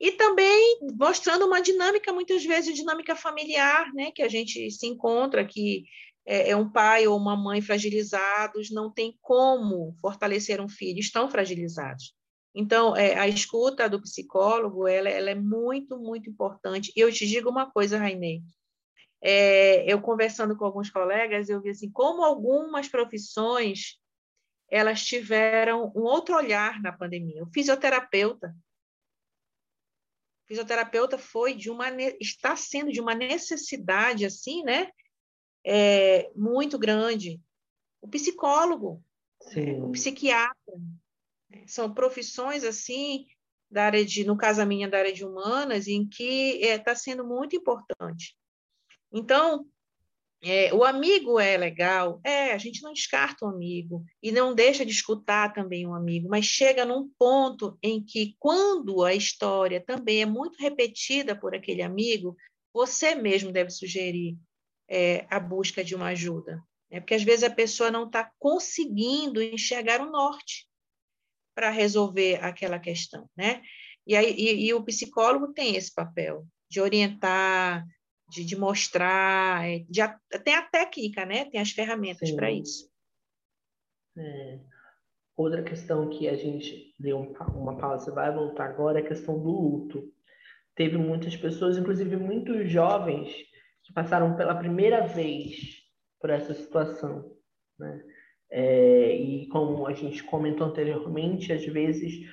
[0.00, 4.10] E também mostrando uma dinâmica, muitas vezes, dinâmica familiar, né?
[4.10, 5.84] Que a gente se encontra, que
[6.26, 11.30] é, é um pai ou uma mãe fragilizados, não tem como fortalecer um filho, estão
[11.30, 12.14] fragilizados.
[12.54, 16.92] Então, é, a escuta do psicólogo, ela, ela, é muito, muito importante.
[16.96, 18.42] E eu te digo uma coisa, Rainê,
[19.20, 23.98] é, eu conversando com alguns colegas, eu vi assim, como algumas profissões,
[24.70, 27.42] elas tiveram um outro olhar na pandemia.
[27.42, 28.54] O fisioterapeuta,
[30.44, 34.90] o fisioterapeuta foi de uma, está sendo de uma necessidade, assim, né,
[35.64, 37.40] é, muito grande.
[38.00, 39.02] O psicólogo,
[39.40, 39.80] Sim.
[39.82, 40.74] o psiquiatra,
[41.66, 43.26] são profissões assim
[43.70, 46.78] da área de, no caso a minha da área de humanas, em que está é,
[46.78, 48.36] tá sendo muito importante.
[49.12, 49.66] Então,
[50.42, 54.84] é, o amigo é legal, é, a gente não descarta o amigo e não deixa
[54.84, 60.20] de escutar também um amigo, mas chega num ponto em que, quando a história também
[60.20, 62.36] é muito repetida por aquele amigo,
[62.72, 64.36] você mesmo deve sugerir
[64.88, 66.62] é, a busca de uma ajuda.
[66.90, 67.00] Né?
[67.00, 70.68] Porque às vezes a pessoa não está conseguindo enxergar o norte
[71.54, 73.62] para resolver aquela questão, né?
[74.06, 77.86] E, aí, e, e, o psicólogo tem esse papel de orientar,
[78.28, 80.00] de, de mostrar, é, de,
[80.44, 81.44] tem a técnica, né?
[81.46, 82.90] Tem as ferramentas para isso.
[84.18, 84.60] É.
[85.36, 87.18] Outra questão que a gente deu
[87.54, 90.12] uma pausa, vai voltar agora, é a questão do luto.
[90.76, 93.32] Teve muitas pessoas, inclusive muitos jovens,
[93.84, 95.82] que passaram pela primeira vez
[96.20, 97.36] por essa situação,
[97.78, 98.02] né?
[98.50, 102.26] É, e como a gente comentou anteriormente, às vezes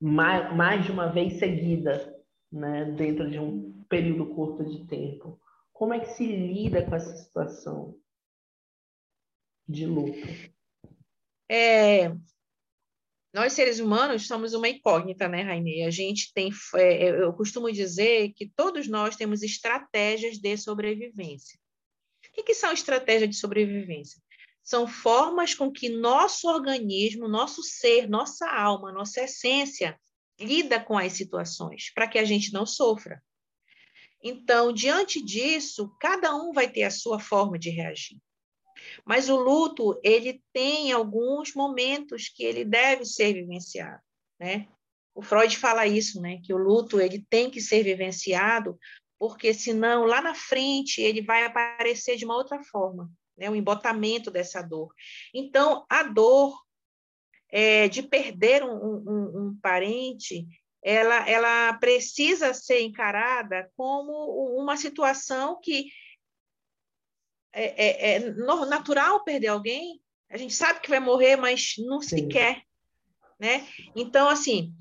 [0.00, 2.14] mais, mais de uma vez seguida,
[2.50, 5.40] né, dentro de um período curto de tempo.
[5.72, 7.96] Como é que se lida com essa situação
[9.68, 10.26] de luto?
[11.48, 12.08] É,
[13.36, 15.84] nós seres humanos somos uma incógnita, né, Rainê?
[15.84, 21.58] A gente tem, é, eu costumo dizer que todos nós temos estratégias de sobrevivência.
[22.28, 24.20] O que, que são estratégias de sobrevivência?
[24.66, 29.96] são formas com que nosso organismo, nosso ser, nossa alma, nossa essência
[30.40, 33.22] lida com as situações, para que a gente não sofra.
[34.20, 38.18] Então, diante disso, cada um vai ter a sua forma de reagir.
[39.04, 44.00] Mas o luto, ele tem alguns momentos que ele deve ser vivenciado,
[44.38, 44.68] né?
[45.14, 48.78] O Freud fala isso, né, que o luto ele tem que ser vivenciado,
[49.18, 54.30] porque senão lá na frente ele vai aparecer de uma outra forma né, o embotamento
[54.30, 54.92] dessa dor.
[55.32, 56.58] Então, a dor
[57.50, 60.46] é, de perder um, um, um parente,
[60.82, 64.12] ela, ela precisa ser encarada como
[64.58, 65.86] uma situação que
[67.56, 68.30] é, é, é,
[68.66, 69.98] natural perder alguém.
[70.28, 72.08] A gente sabe que vai morrer, mas não Sim.
[72.08, 72.62] se quer.
[73.40, 73.66] Né?
[73.94, 74.74] Então, assim,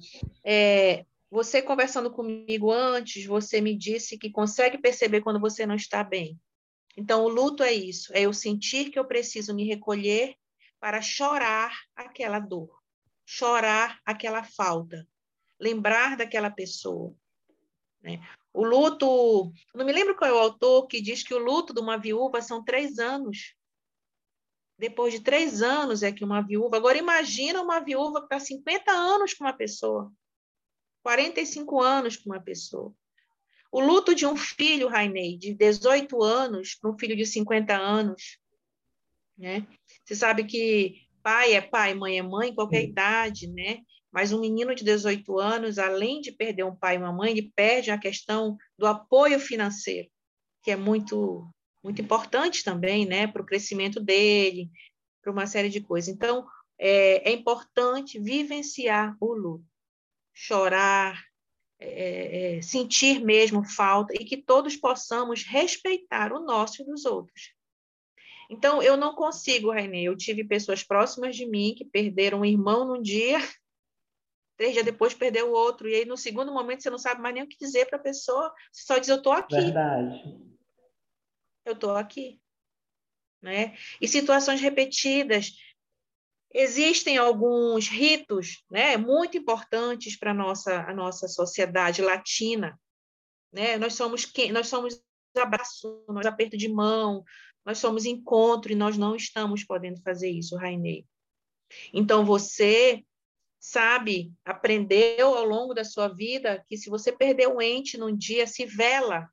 [0.44, 6.04] é, você conversando comigo antes, você me disse que consegue perceber quando você não está
[6.04, 6.38] bem.
[6.98, 10.36] Então, o luto é isso, é eu sentir que eu preciso me recolher
[10.80, 12.70] para chorar aquela dor.
[13.28, 15.08] chorar aquela falta,
[15.60, 17.16] lembrar daquela pessoa.
[18.02, 18.22] Né?
[18.56, 21.82] O luto, não me lembro qual é o autor que diz que o luto de
[21.82, 23.54] uma viúva são três anos.
[24.80, 26.78] Depois de três anos é que uma viúva.
[26.78, 30.10] Agora, imagina uma viúva que está 50 anos com uma pessoa,
[31.04, 32.94] 45 anos com uma pessoa.
[33.70, 38.40] O luto de um filho, Rainei, de 18 anos para um filho de 50 anos.
[39.38, 39.68] Né?
[40.06, 43.82] Você sabe que pai é pai, mãe é mãe, qualquer idade, né?
[44.16, 47.52] Mas um menino de 18 anos, além de perder um pai e uma mãe, ele
[47.54, 50.10] perde a questão do apoio financeiro,
[50.64, 51.46] que é muito
[51.84, 54.72] muito importante também, né, para o crescimento dele,
[55.22, 56.08] para uma série de coisas.
[56.08, 56.48] Então,
[56.80, 59.66] é, é importante vivenciar o luto,
[60.34, 61.22] chorar,
[61.78, 67.54] é, é, sentir mesmo falta e que todos possamos respeitar o nosso e dos outros.
[68.50, 70.04] Então, eu não consigo, Rainê.
[70.04, 73.40] Eu tive pessoas próximas de mim que perderam um irmão num dia
[74.58, 77.34] três dias depois perdeu o outro, e aí no segundo momento você não sabe mais
[77.34, 79.56] nem o que dizer para a pessoa, você só diz, eu estou aqui.
[79.56, 80.24] Verdade.
[81.66, 82.40] Eu estou aqui.
[83.42, 83.76] Né?
[84.02, 85.52] E situações repetidas.
[86.54, 92.80] Existem alguns ritos né, muito importantes para nossa, a nossa sociedade latina.
[93.52, 93.78] Né?
[93.78, 95.04] Nós somos nós somos
[95.36, 97.24] abraço, nós aperto de mão,
[97.66, 101.06] nós somos encontro e nós não estamos podendo fazer isso, Rainei.
[101.94, 103.04] Então você
[103.66, 108.46] sabe, aprendeu ao longo da sua vida que se você perder um ente num dia,
[108.46, 109.28] se vela,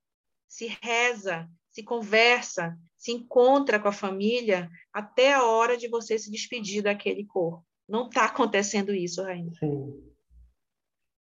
[0.49, 6.31] se reza, se conversa, se encontra com a família até a hora de você se
[6.31, 7.63] despedir daquele corpo.
[7.87, 9.53] Não está acontecendo isso, Rainha.
[9.59, 10.03] Sim.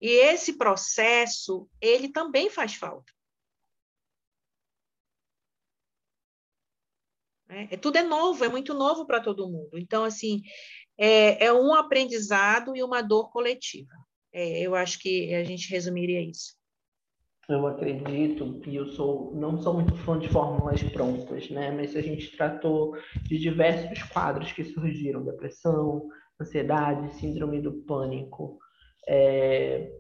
[0.01, 3.13] E esse processo, ele também faz falta.
[7.51, 9.77] É, é tudo é novo, é muito novo para todo mundo.
[9.77, 10.43] Então, assim,
[11.01, 13.95] é, é um aprendizado e uma dor coletiva.
[14.31, 16.55] É, eu acho que a gente resumiria isso.
[17.49, 21.71] Eu acredito que eu sou não sou muito fã de fórmulas prontas, né?
[21.71, 26.07] Mas a gente tratou de diversos quadros que surgiram: depressão,
[26.41, 28.59] ansiedade, síndrome do pânico.
[29.09, 29.91] É,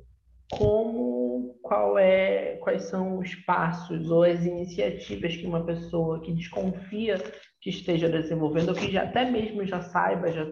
[0.50, 7.16] como qual é quais são os passos ou as iniciativas que uma pessoa que desconfia
[7.60, 10.46] que esteja desenvolvendo ou que já até mesmo já saiba já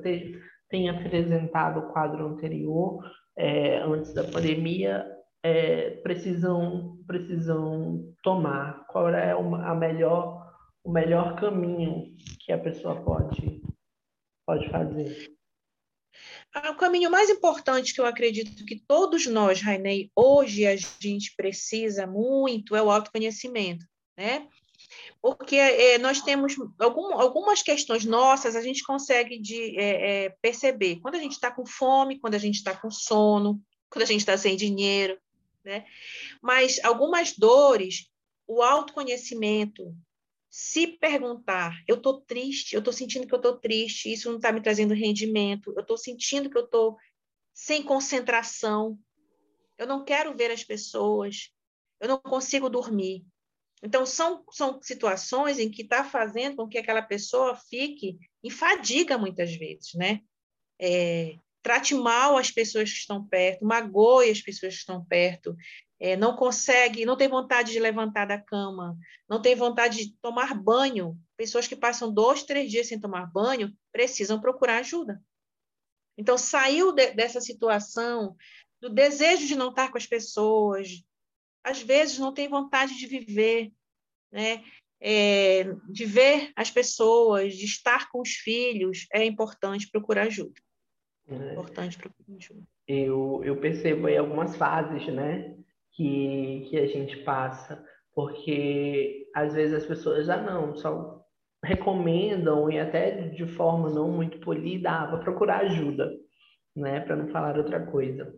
[0.68, 3.02] tenha apresentado o quadro anterior
[3.36, 5.06] é, antes da pandemia
[5.42, 8.84] é, precisam precisam tomar.
[8.88, 10.46] Qual é uma, a melhor
[10.84, 13.62] o melhor caminho que a pessoa pode
[14.46, 15.28] pode fazer
[16.54, 22.06] o caminho mais importante que eu acredito que todos nós, Rainei, hoje a gente precisa
[22.06, 24.46] muito é o autoconhecimento, né?
[25.20, 31.00] Porque é, nós temos algum, algumas questões nossas, a gente consegue de, é, é, perceber
[31.00, 34.20] quando a gente está com fome, quando a gente está com sono, quando a gente
[34.20, 35.18] está sem dinheiro,
[35.64, 35.84] né?
[36.40, 38.08] Mas algumas dores,
[38.46, 39.94] o autoconhecimento,
[40.50, 44.50] se perguntar, eu estou triste, eu estou sentindo que eu estou triste, isso não está
[44.50, 46.96] me trazendo rendimento, eu estou sentindo que eu estou
[47.52, 48.98] sem concentração,
[49.76, 51.50] eu não quero ver as pessoas,
[52.00, 53.24] eu não consigo dormir.
[53.82, 59.16] Então, são, são situações em que está fazendo com que aquela pessoa fique em fadiga
[59.16, 60.20] muitas vezes, né?
[60.80, 61.36] É,
[61.68, 65.54] trate mal as pessoas que estão perto, magoe as pessoas que estão perto,
[66.00, 68.96] é, não consegue, não tem vontade de levantar da cama,
[69.28, 71.14] não tem vontade de tomar banho.
[71.36, 75.22] Pessoas que passam dois, três dias sem tomar banho precisam procurar ajuda.
[76.16, 78.34] Então, saiu de, dessa situação
[78.80, 81.04] do desejo de não estar com as pessoas,
[81.62, 83.70] às vezes não tem vontade de viver,
[84.32, 84.64] né?
[85.00, 90.58] É, de ver as pessoas, de estar com os filhos, é importante procurar ajuda.
[91.30, 92.62] Importante procurar ajuda.
[92.86, 95.58] Eu, eu percebo aí algumas fases, né?
[95.98, 101.20] que, que a gente passa, porque às vezes as pessoas já não, só
[101.64, 106.08] recomendam e até de forma não muito polida, ah, vou procurar ajuda,
[106.76, 108.32] né, para não falar outra coisa.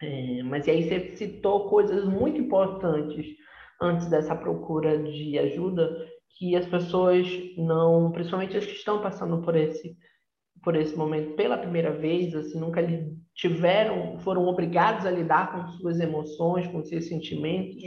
[0.00, 3.26] É, mas aí você citou coisas muito importantes
[3.82, 6.08] antes dessa procura de ajuda
[6.38, 7.26] que as pessoas
[7.58, 9.94] não, principalmente as que estão passando por esse
[10.62, 12.82] por esse momento pela primeira vez, assim, nunca
[13.34, 17.82] tiveram, foram obrigados a lidar com suas emoções, com seus sentimentos,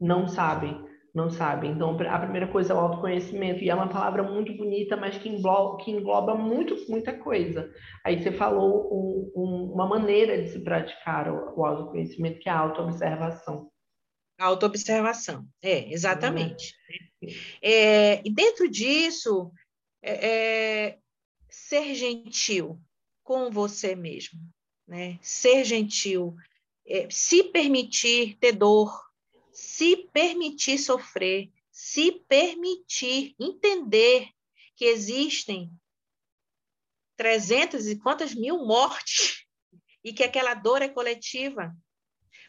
[0.00, 0.78] não sabem,
[1.14, 1.72] não sabem.
[1.72, 5.28] Então, a primeira coisa é o autoconhecimento, e é uma palavra muito bonita, mas que
[5.28, 7.70] engloba, que engloba muito, muita coisa.
[8.04, 12.52] Aí você falou um, um, uma maneira de se praticar o, o autoconhecimento, que é
[12.52, 13.70] a autoobservação.
[14.38, 16.74] Autoobservação, é, exatamente.
[17.62, 19.52] É, e dentro disso,
[20.02, 20.28] é,
[20.86, 20.98] é
[21.52, 22.80] ser gentil,
[23.22, 24.40] com você mesmo,
[24.88, 25.18] né?
[25.22, 26.34] Ser gentil,
[26.86, 28.98] é, se permitir ter dor,
[29.52, 34.28] se permitir sofrer, se permitir entender
[34.74, 35.70] que existem
[37.16, 39.44] 300 e quantas mil mortes
[40.02, 41.76] e que aquela dor é coletiva.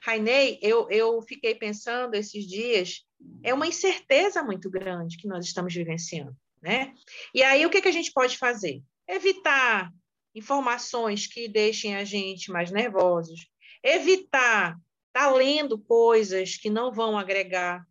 [0.01, 3.05] Rainei, eu, eu fiquei pensando esses dias,
[3.43, 6.93] é uma incerteza muito grande que nós estamos vivenciando, né?
[7.33, 8.81] E aí, o que, que a gente pode fazer?
[9.07, 9.91] Evitar
[10.35, 13.47] informações que deixem a gente mais nervosos,
[13.83, 14.77] evitar
[15.07, 17.85] estar tá lendo coisas que não vão agregar,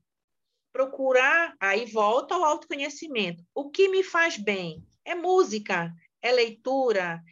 [0.73, 3.45] procurar, aí volta ao autoconhecimento.
[3.55, 4.85] O que me faz bem?
[5.05, 7.23] É música, é leitura,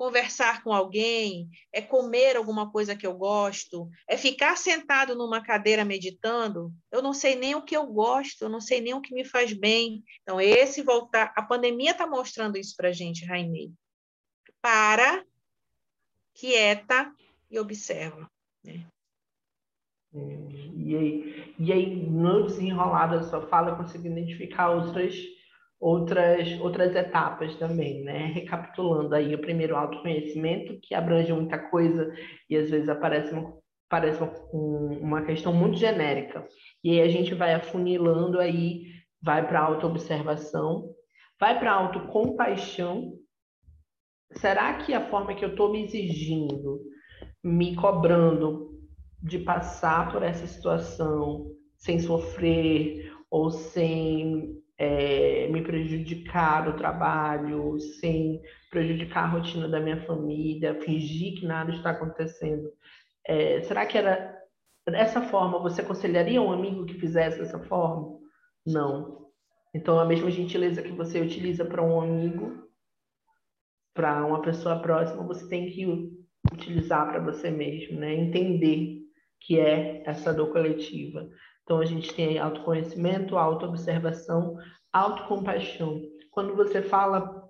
[0.00, 5.84] conversar com alguém, é comer alguma coisa que eu gosto, é ficar sentado numa cadeira
[5.84, 6.72] meditando.
[6.90, 9.26] Eu não sei nem o que eu gosto, eu não sei nem o que me
[9.26, 10.02] faz bem.
[10.22, 11.34] Então, esse voltar.
[11.36, 13.70] A pandemia está mostrando isso para a gente, Rainei.
[14.62, 15.22] Para,
[16.32, 17.12] quieta
[17.50, 18.26] e observa.
[18.64, 18.86] Né?
[20.14, 20.18] É,
[20.76, 25.14] e, aí, e aí, no desenrolar da sua fala, eu consigo identificar outras,
[25.80, 28.26] outras, outras etapas também, né?
[28.26, 32.12] Recapitulando aí, o primeiro autoconhecimento, que abrange muita coisa
[32.48, 33.56] e às vezes aparece uma,
[33.88, 36.46] parece uma, uma questão muito genérica.
[36.84, 38.82] E aí a gente vai afunilando aí,
[39.22, 40.94] vai para autoobservação,
[41.38, 43.14] vai para autocompaixão.
[44.32, 46.78] Será que a forma que eu estou me exigindo
[47.42, 48.70] me cobrando
[49.22, 58.40] de passar por essa situação sem sofrer ou sem é, me prejudicar o trabalho, sem
[58.70, 62.66] prejudicar a rotina da minha família, fingir que nada está acontecendo.
[63.26, 64.34] É, será que era
[64.88, 65.58] dessa forma?
[65.58, 68.18] Você aconselharia um amigo que fizesse dessa forma?
[68.66, 69.28] Não.
[69.74, 72.66] Então, a mesma gentileza que você utiliza para um amigo,
[73.92, 75.84] para uma pessoa próxima, você tem que
[76.54, 78.14] utilizar para você mesmo, né?
[78.14, 79.02] Entender
[79.42, 81.28] que é essa dor coletiva.
[81.70, 84.56] Então a gente tem autoconhecimento, autoobservação,
[84.92, 86.02] autocompaixão.
[86.32, 87.48] Quando você fala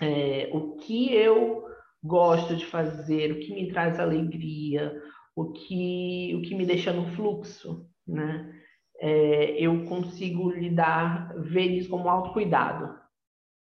[0.00, 1.64] é, o que eu
[2.00, 4.94] gosto de fazer, o que me traz alegria,
[5.34, 8.54] o que, o que me deixa no fluxo, né?
[9.00, 12.94] É, eu consigo lidar, ver isso como autocuidado.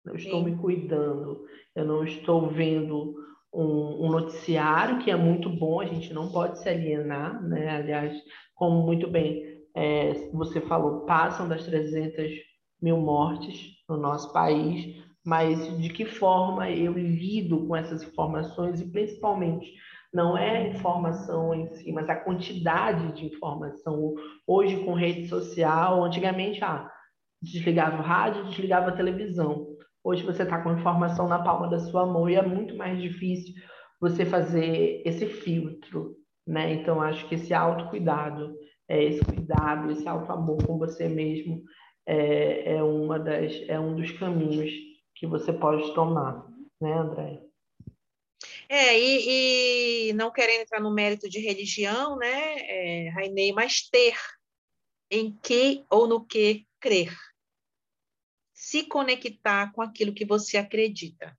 [0.05, 0.51] Eu estou Sim.
[0.51, 1.43] me cuidando,
[1.75, 3.15] eu não estou vendo
[3.51, 7.77] um, um, noticiário que é muito bom, a gente não pode se alienar, né?
[7.77, 8.15] Aliás,
[8.55, 12.33] como muito bem é, você falou, passam das 300
[12.81, 18.91] mil mortes no nosso país, mas de que forma eu lido com essas informações e
[18.91, 19.71] principalmente
[20.13, 24.15] não é a informação em si, mas a quantidade de informação.
[24.47, 26.91] Hoje, com rede social, antigamente, ah,
[27.41, 29.69] desligava o rádio, desligava a televisão.
[30.03, 33.55] Hoje você está com informação na palma da sua mão e é muito mais difícil
[34.01, 36.17] você fazer esse filtro,
[36.47, 36.73] né?
[36.73, 38.55] Então, acho que esse autocuidado,
[38.91, 41.65] é, esse cuidado, esse auto-amor com você mesmo
[42.05, 44.73] é, é, uma das, é um dos caminhos
[45.15, 46.45] que você pode tomar,
[46.81, 47.41] né, André?
[48.69, 54.17] É, e, e, não querendo entrar no mérito de religião, né, é, Rainei, mas ter
[55.09, 57.17] em que ou no que crer
[58.53, 61.37] se conectar com aquilo que você acredita.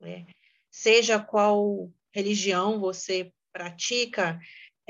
[0.00, 0.26] Né?
[0.70, 4.40] Seja qual religião você pratica,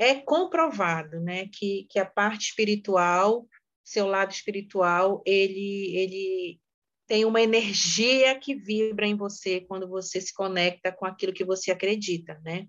[0.03, 3.47] é comprovado né, que, que a parte espiritual,
[3.83, 6.59] seu lado espiritual, ele, ele
[7.07, 11.71] tem uma energia que vibra em você quando você se conecta com aquilo que você
[11.71, 12.67] acredita, né?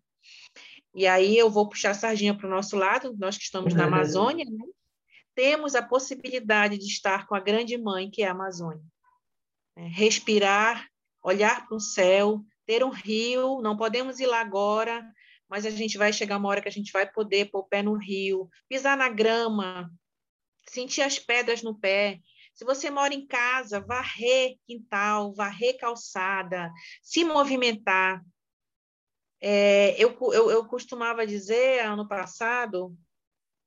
[0.94, 3.84] E aí eu vou puxar a sardinha para o nosso lado, nós que estamos na
[3.84, 4.64] Amazônia, né?
[5.34, 8.84] temos a possibilidade de estar com a grande mãe que é a Amazônia.
[9.76, 10.88] É, respirar,
[11.22, 15.04] olhar para o céu, ter um rio, não podemos ir lá agora,
[15.48, 17.82] mas a gente vai chegar uma hora que a gente vai poder pôr o pé
[17.82, 19.90] no rio, pisar na grama,
[20.68, 22.20] sentir as pedras no pé.
[22.54, 26.70] Se você mora em casa, varrer quintal, varrer calçada,
[27.02, 28.22] se movimentar.
[29.40, 32.96] É, eu, eu, eu costumava dizer, ano passado,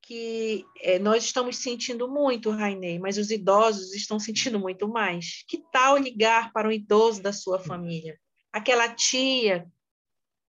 [0.07, 5.43] que é, nós estamos sentindo muito, Rainei, mas os idosos estão sentindo muito mais.
[5.45, 8.17] Que tal ligar para um idoso da sua família?
[8.51, 9.69] Aquela tia.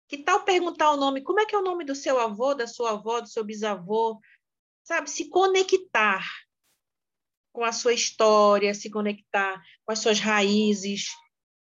[0.07, 1.21] Que tal perguntar o nome?
[1.21, 4.19] Como é que é o nome do seu avô, da sua avó, do seu bisavô?
[4.83, 6.27] Sabe, se conectar
[7.51, 11.07] com a sua história, se conectar com as suas raízes,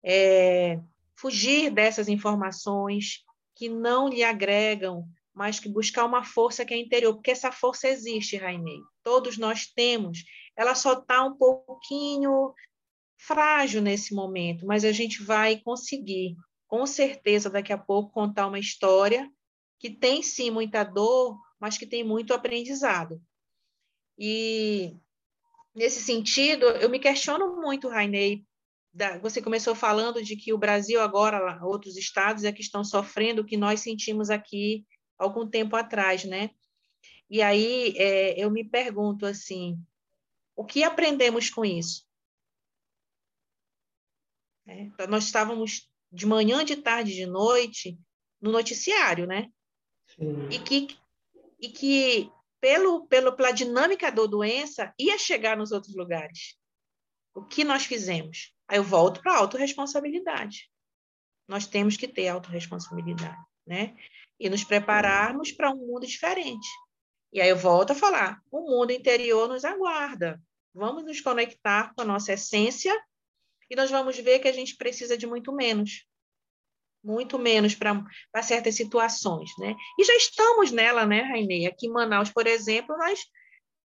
[0.04, 0.80] é,
[1.16, 3.24] fugir dessas informações
[3.56, 7.88] que não lhe agregam mas que buscar uma força que é interior, porque essa força
[7.88, 8.80] existe, Rainei.
[9.04, 10.24] Todos nós temos.
[10.56, 12.54] Ela só está um pouquinho
[13.18, 16.36] frágil nesse momento, mas a gente vai conseguir
[16.72, 19.30] com certeza, daqui a pouco, contar uma história
[19.78, 23.22] que tem sim muita dor, mas que tem muito aprendizado.
[24.18, 24.96] E
[25.76, 28.46] nesse sentido, eu me questiono muito, Rainei.
[29.22, 33.46] Você começou falando de que o Brasil agora, outros estados é que estão sofrendo o
[33.46, 34.86] que nós sentimos aqui
[35.18, 36.52] algum tempo atrás, né?
[37.30, 39.78] E aí é, eu me pergunto assim,
[40.56, 42.06] o que aprendemos com isso?
[44.66, 47.98] É, nós estávamos de manhã, de tarde, de noite
[48.42, 49.50] no noticiário, né?
[50.08, 50.50] Sim.
[50.50, 50.88] E que,
[51.60, 56.58] e que pelo, pelo, pela dinâmica da doença ia chegar nos outros lugares.
[57.34, 58.54] O que nós fizemos?
[58.68, 60.70] Aí eu volto para a autorresponsabilidade.
[61.48, 63.96] Nós temos que ter autorresponsabilidade, né?
[64.40, 66.68] E nos prepararmos para um mundo diferente.
[67.32, 70.42] E aí eu volto a falar: o mundo interior nos aguarda.
[70.74, 72.98] Vamos nos conectar com a nossa essência
[73.72, 76.06] e nós vamos ver que a gente precisa de muito menos.
[77.02, 79.74] Muito menos para certas situações, né?
[79.98, 81.66] E já estamos nela, né, Rainê?
[81.66, 83.22] Aqui em Manaus, por exemplo, nós,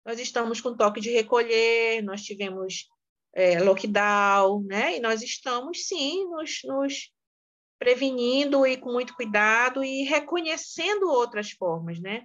[0.04, 2.90] nós estamos com toque de recolher, nós tivemos
[3.36, 4.98] é, lockdown, né?
[4.98, 7.14] E nós estamos, sim, nos, nos
[7.78, 12.24] prevenindo e com muito cuidado e reconhecendo outras formas, né?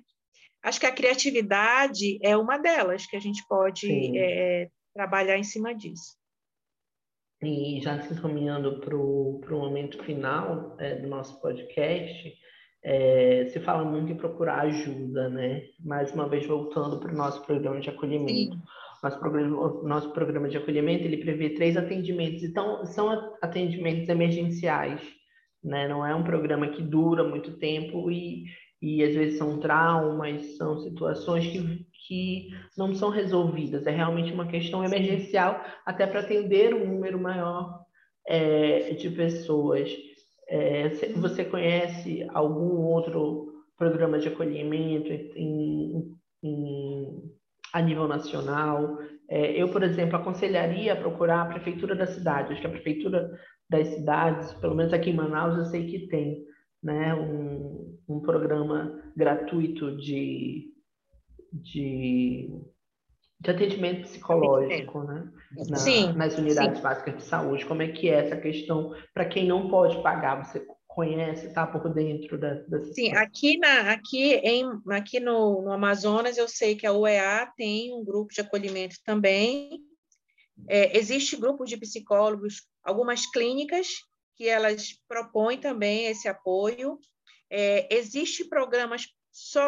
[0.62, 5.74] Acho que a criatividade é uma delas que a gente pode é, trabalhar em cima
[5.74, 6.21] disso.
[7.42, 12.32] E já se encaminhando para o momento final é, do nosso podcast,
[12.84, 15.62] é, se fala muito em procurar ajuda, né?
[15.80, 18.56] Mais uma vez voltando para o nosso programa de acolhimento.
[19.02, 25.00] Nosso programa, nosso programa de acolhimento ele prevê três atendimentos, então são atendimentos emergenciais,
[25.62, 25.88] né?
[25.88, 28.44] Não é um programa que dura muito tempo e
[28.82, 33.86] e às vezes são traumas, são situações que, que não são resolvidas.
[33.86, 37.82] É realmente uma questão emergencial, até para atender um número maior
[38.26, 39.90] é, de pessoas.
[40.48, 47.22] É, você conhece algum outro programa de acolhimento em, em,
[47.72, 48.98] a nível nacional?
[49.28, 52.52] É, eu, por exemplo, aconselharia a procurar a prefeitura da cidade.
[52.52, 53.30] Acho que a prefeitura
[53.68, 56.44] das cidades, pelo menos aqui em Manaus, eu sei que tem
[56.82, 60.72] né, um, um programa gratuito de,
[61.52, 62.48] de,
[63.40, 65.30] de atendimento psicológico né,
[65.68, 66.82] na, sim, nas unidades sim.
[66.82, 67.66] básicas de saúde.
[67.66, 70.44] Como é que é essa questão para quem não pode pagar?
[70.44, 75.72] Você conhece, está por dentro da, da Sim, aqui, na, aqui, em, aqui no, no
[75.72, 79.80] Amazonas eu sei que a UEA tem um grupo de acolhimento também.
[80.68, 83.88] É, existe grupo de psicólogos, algumas clínicas
[84.36, 86.98] que elas propõem também esse apoio.
[87.50, 89.06] É, Existem programas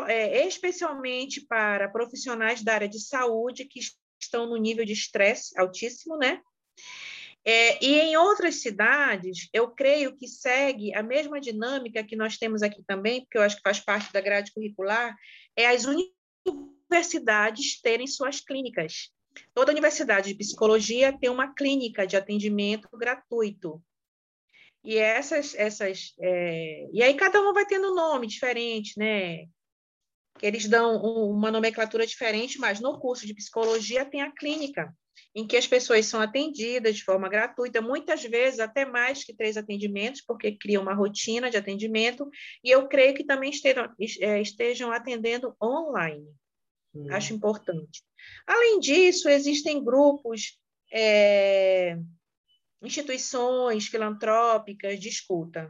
[0.08, 3.80] é, especialmente para profissionais da área de saúde que
[4.20, 6.40] estão no nível de estresse altíssimo, né?
[7.46, 12.62] É, e em outras cidades, eu creio que segue a mesma dinâmica que nós temos
[12.62, 15.14] aqui também, porque eu acho que faz parte da grade curricular,
[15.54, 19.10] é as universidades terem suas clínicas.
[19.52, 23.82] Toda universidade de psicologia tem uma clínica de atendimento gratuito.
[24.82, 26.88] E essas, essas, é...
[26.92, 29.46] e aí cada uma vai tendo um nome diferente, né?
[30.38, 34.92] Que eles dão um, uma nomenclatura diferente, mas no curso de psicologia tem a clínica,
[35.34, 39.56] em que as pessoas são atendidas de forma gratuita, muitas vezes até mais que três
[39.56, 42.28] atendimentos, porque cria uma rotina de atendimento,
[42.62, 46.26] e eu creio que também estejam, é, estejam atendendo online.
[46.94, 47.06] Hum.
[47.10, 48.02] Acho importante.
[48.46, 50.58] Além disso, existem grupos
[50.92, 51.98] é,
[52.82, 55.68] instituições filantrópicas de escuta,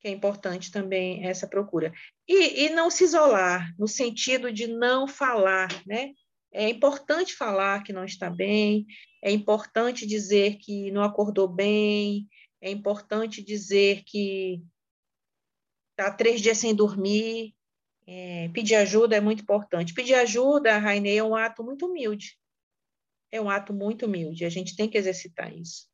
[0.00, 1.92] que é importante também essa procura.
[2.26, 6.12] E, e não se isolar, no sentido de não falar, né?
[6.52, 8.86] É importante falar que não está bem,
[9.22, 12.26] é importante dizer que não acordou bem,
[12.60, 14.60] é importante dizer que
[15.90, 17.54] está três dias sem dormir.
[18.06, 19.94] É, pedir ajuda é muito importante.
[19.94, 22.36] Pedir ajuda, Rainê, é um ato muito humilde.
[23.30, 24.44] É um ato muito humilde.
[24.44, 25.88] A gente tem que exercitar isso.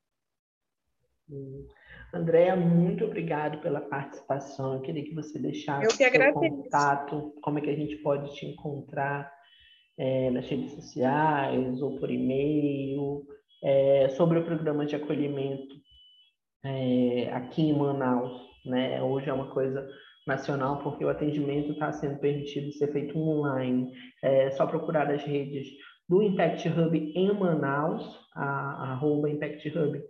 [2.14, 4.74] Andréa, muito obrigado pela participação.
[4.74, 6.40] Eu queria que você deixasse agradeço.
[6.40, 9.30] seu contato, como é que a gente pode te encontrar
[9.98, 13.24] é, nas redes sociais ou por e-mail,
[13.62, 15.74] é, sobre o programa de acolhimento
[16.64, 18.40] é, aqui em Manaus.
[18.64, 19.02] Né?
[19.02, 19.86] Hoje é uma coisa
[20.26, 23.92] nacional, porque o atendimento está sendo permitido ser feito online.
[24.22, 25.68] É só procurar as redes
[26.08, 28.04] do Impact Hub em Manaus,
[28.34, 30.00] a, arroba Impact Hub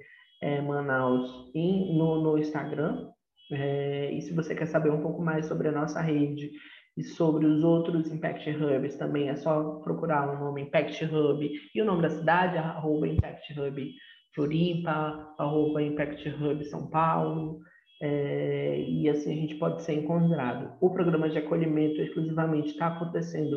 [0.46, 3.08] é, Manaus em, no, no Instagram.
[3.50, 6.50] É, e se você quer saber um pouco mais sobre a nossa rede
[6.96, 11.82] e sobre os outros Impact Hubs, também é só procurar o nome Impact Hub e
[11.82, 13.92] o nome da cidade, arroba Impact Hub
[14.34, 17.60] Floripa, arroba Impact Hub São Paulo.
[18.02, 20.76] é, e assim a gente pode ser encontrado.
[20.80, 23.56] O programa de acolhimento exclusivamente está acontecendo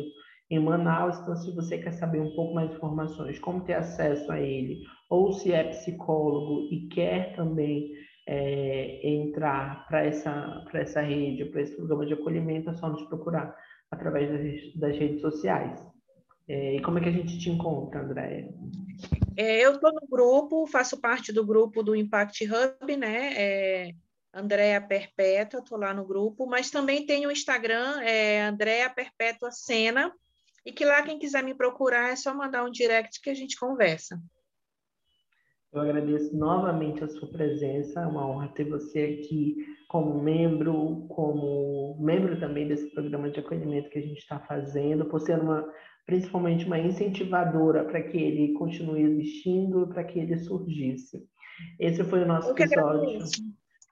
[0.50, 4.30] em Manaus, então se você quer saber um pouco mais de informações, como ter acesso
[4.32, 7.92] a ele, ou se é psicólogo e quer também
[8.26, 13.56] é, entrar para essa, essa rede, para esse programa de acolhimento, é só nos procurar
[13.90, 15.80] através das, das redes sociais.
[16.48, 18.52] É, e como é que a gente te encontra, Andréia?
[19.36, 23.34] É, eu estou no grupo, faço parte do grupo do Impact Hub, né?
[23.36, 23.94] É,
[24.34, 30.12] Andréa Perpétua, estou lá no grupo, mas também tenho o Instagram, é Andréa Perpétua Sena,
[30.64, 33.58] e que lá quem quiser me procurar é só mandar um direct que a gente
[33.58, 34.20] conversa.
[35.72, 39.56] Eu agradeço novamente a sua presença, é uma honra ter você aqui
[39.88, 45.20] como membro, como membro também desse programa de acolhimento que a gente está fazendo, por
[45.20, 45.64] ser uma,
[46.06, 51.24] principalmente uma incentivadora para que ele continue existindo, para que ele surgisse.
[51.78, 53.20] Esse foi o nosso episódio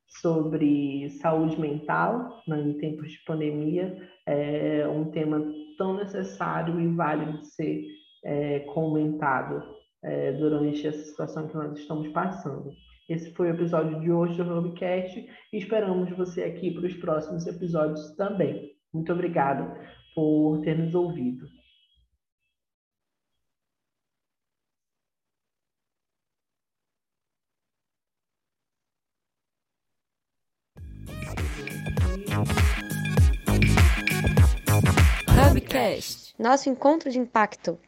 [0.08, 3.96] sobre saúde mental né, em tempos de pandemia,
[4.26, 5.42] é um tema
[5.76, 7.86] tão necessário e válido de ser
[8.24, 9.62] é, comentado
[10.02, 12.70] é, durante essa situação que nós estamos passando.
[13.08, 17.46] Esse foi o episódio de hoje do Hubcast e esperamos você aqui para os próximos
[17.46, 18.72] episódios também.
[18.92, 19.74] Muito obrigado
[20.14, 21.46] por ter nos ouvido.
[35.28, 37.78] Hubcast, nosso encontro de impacto.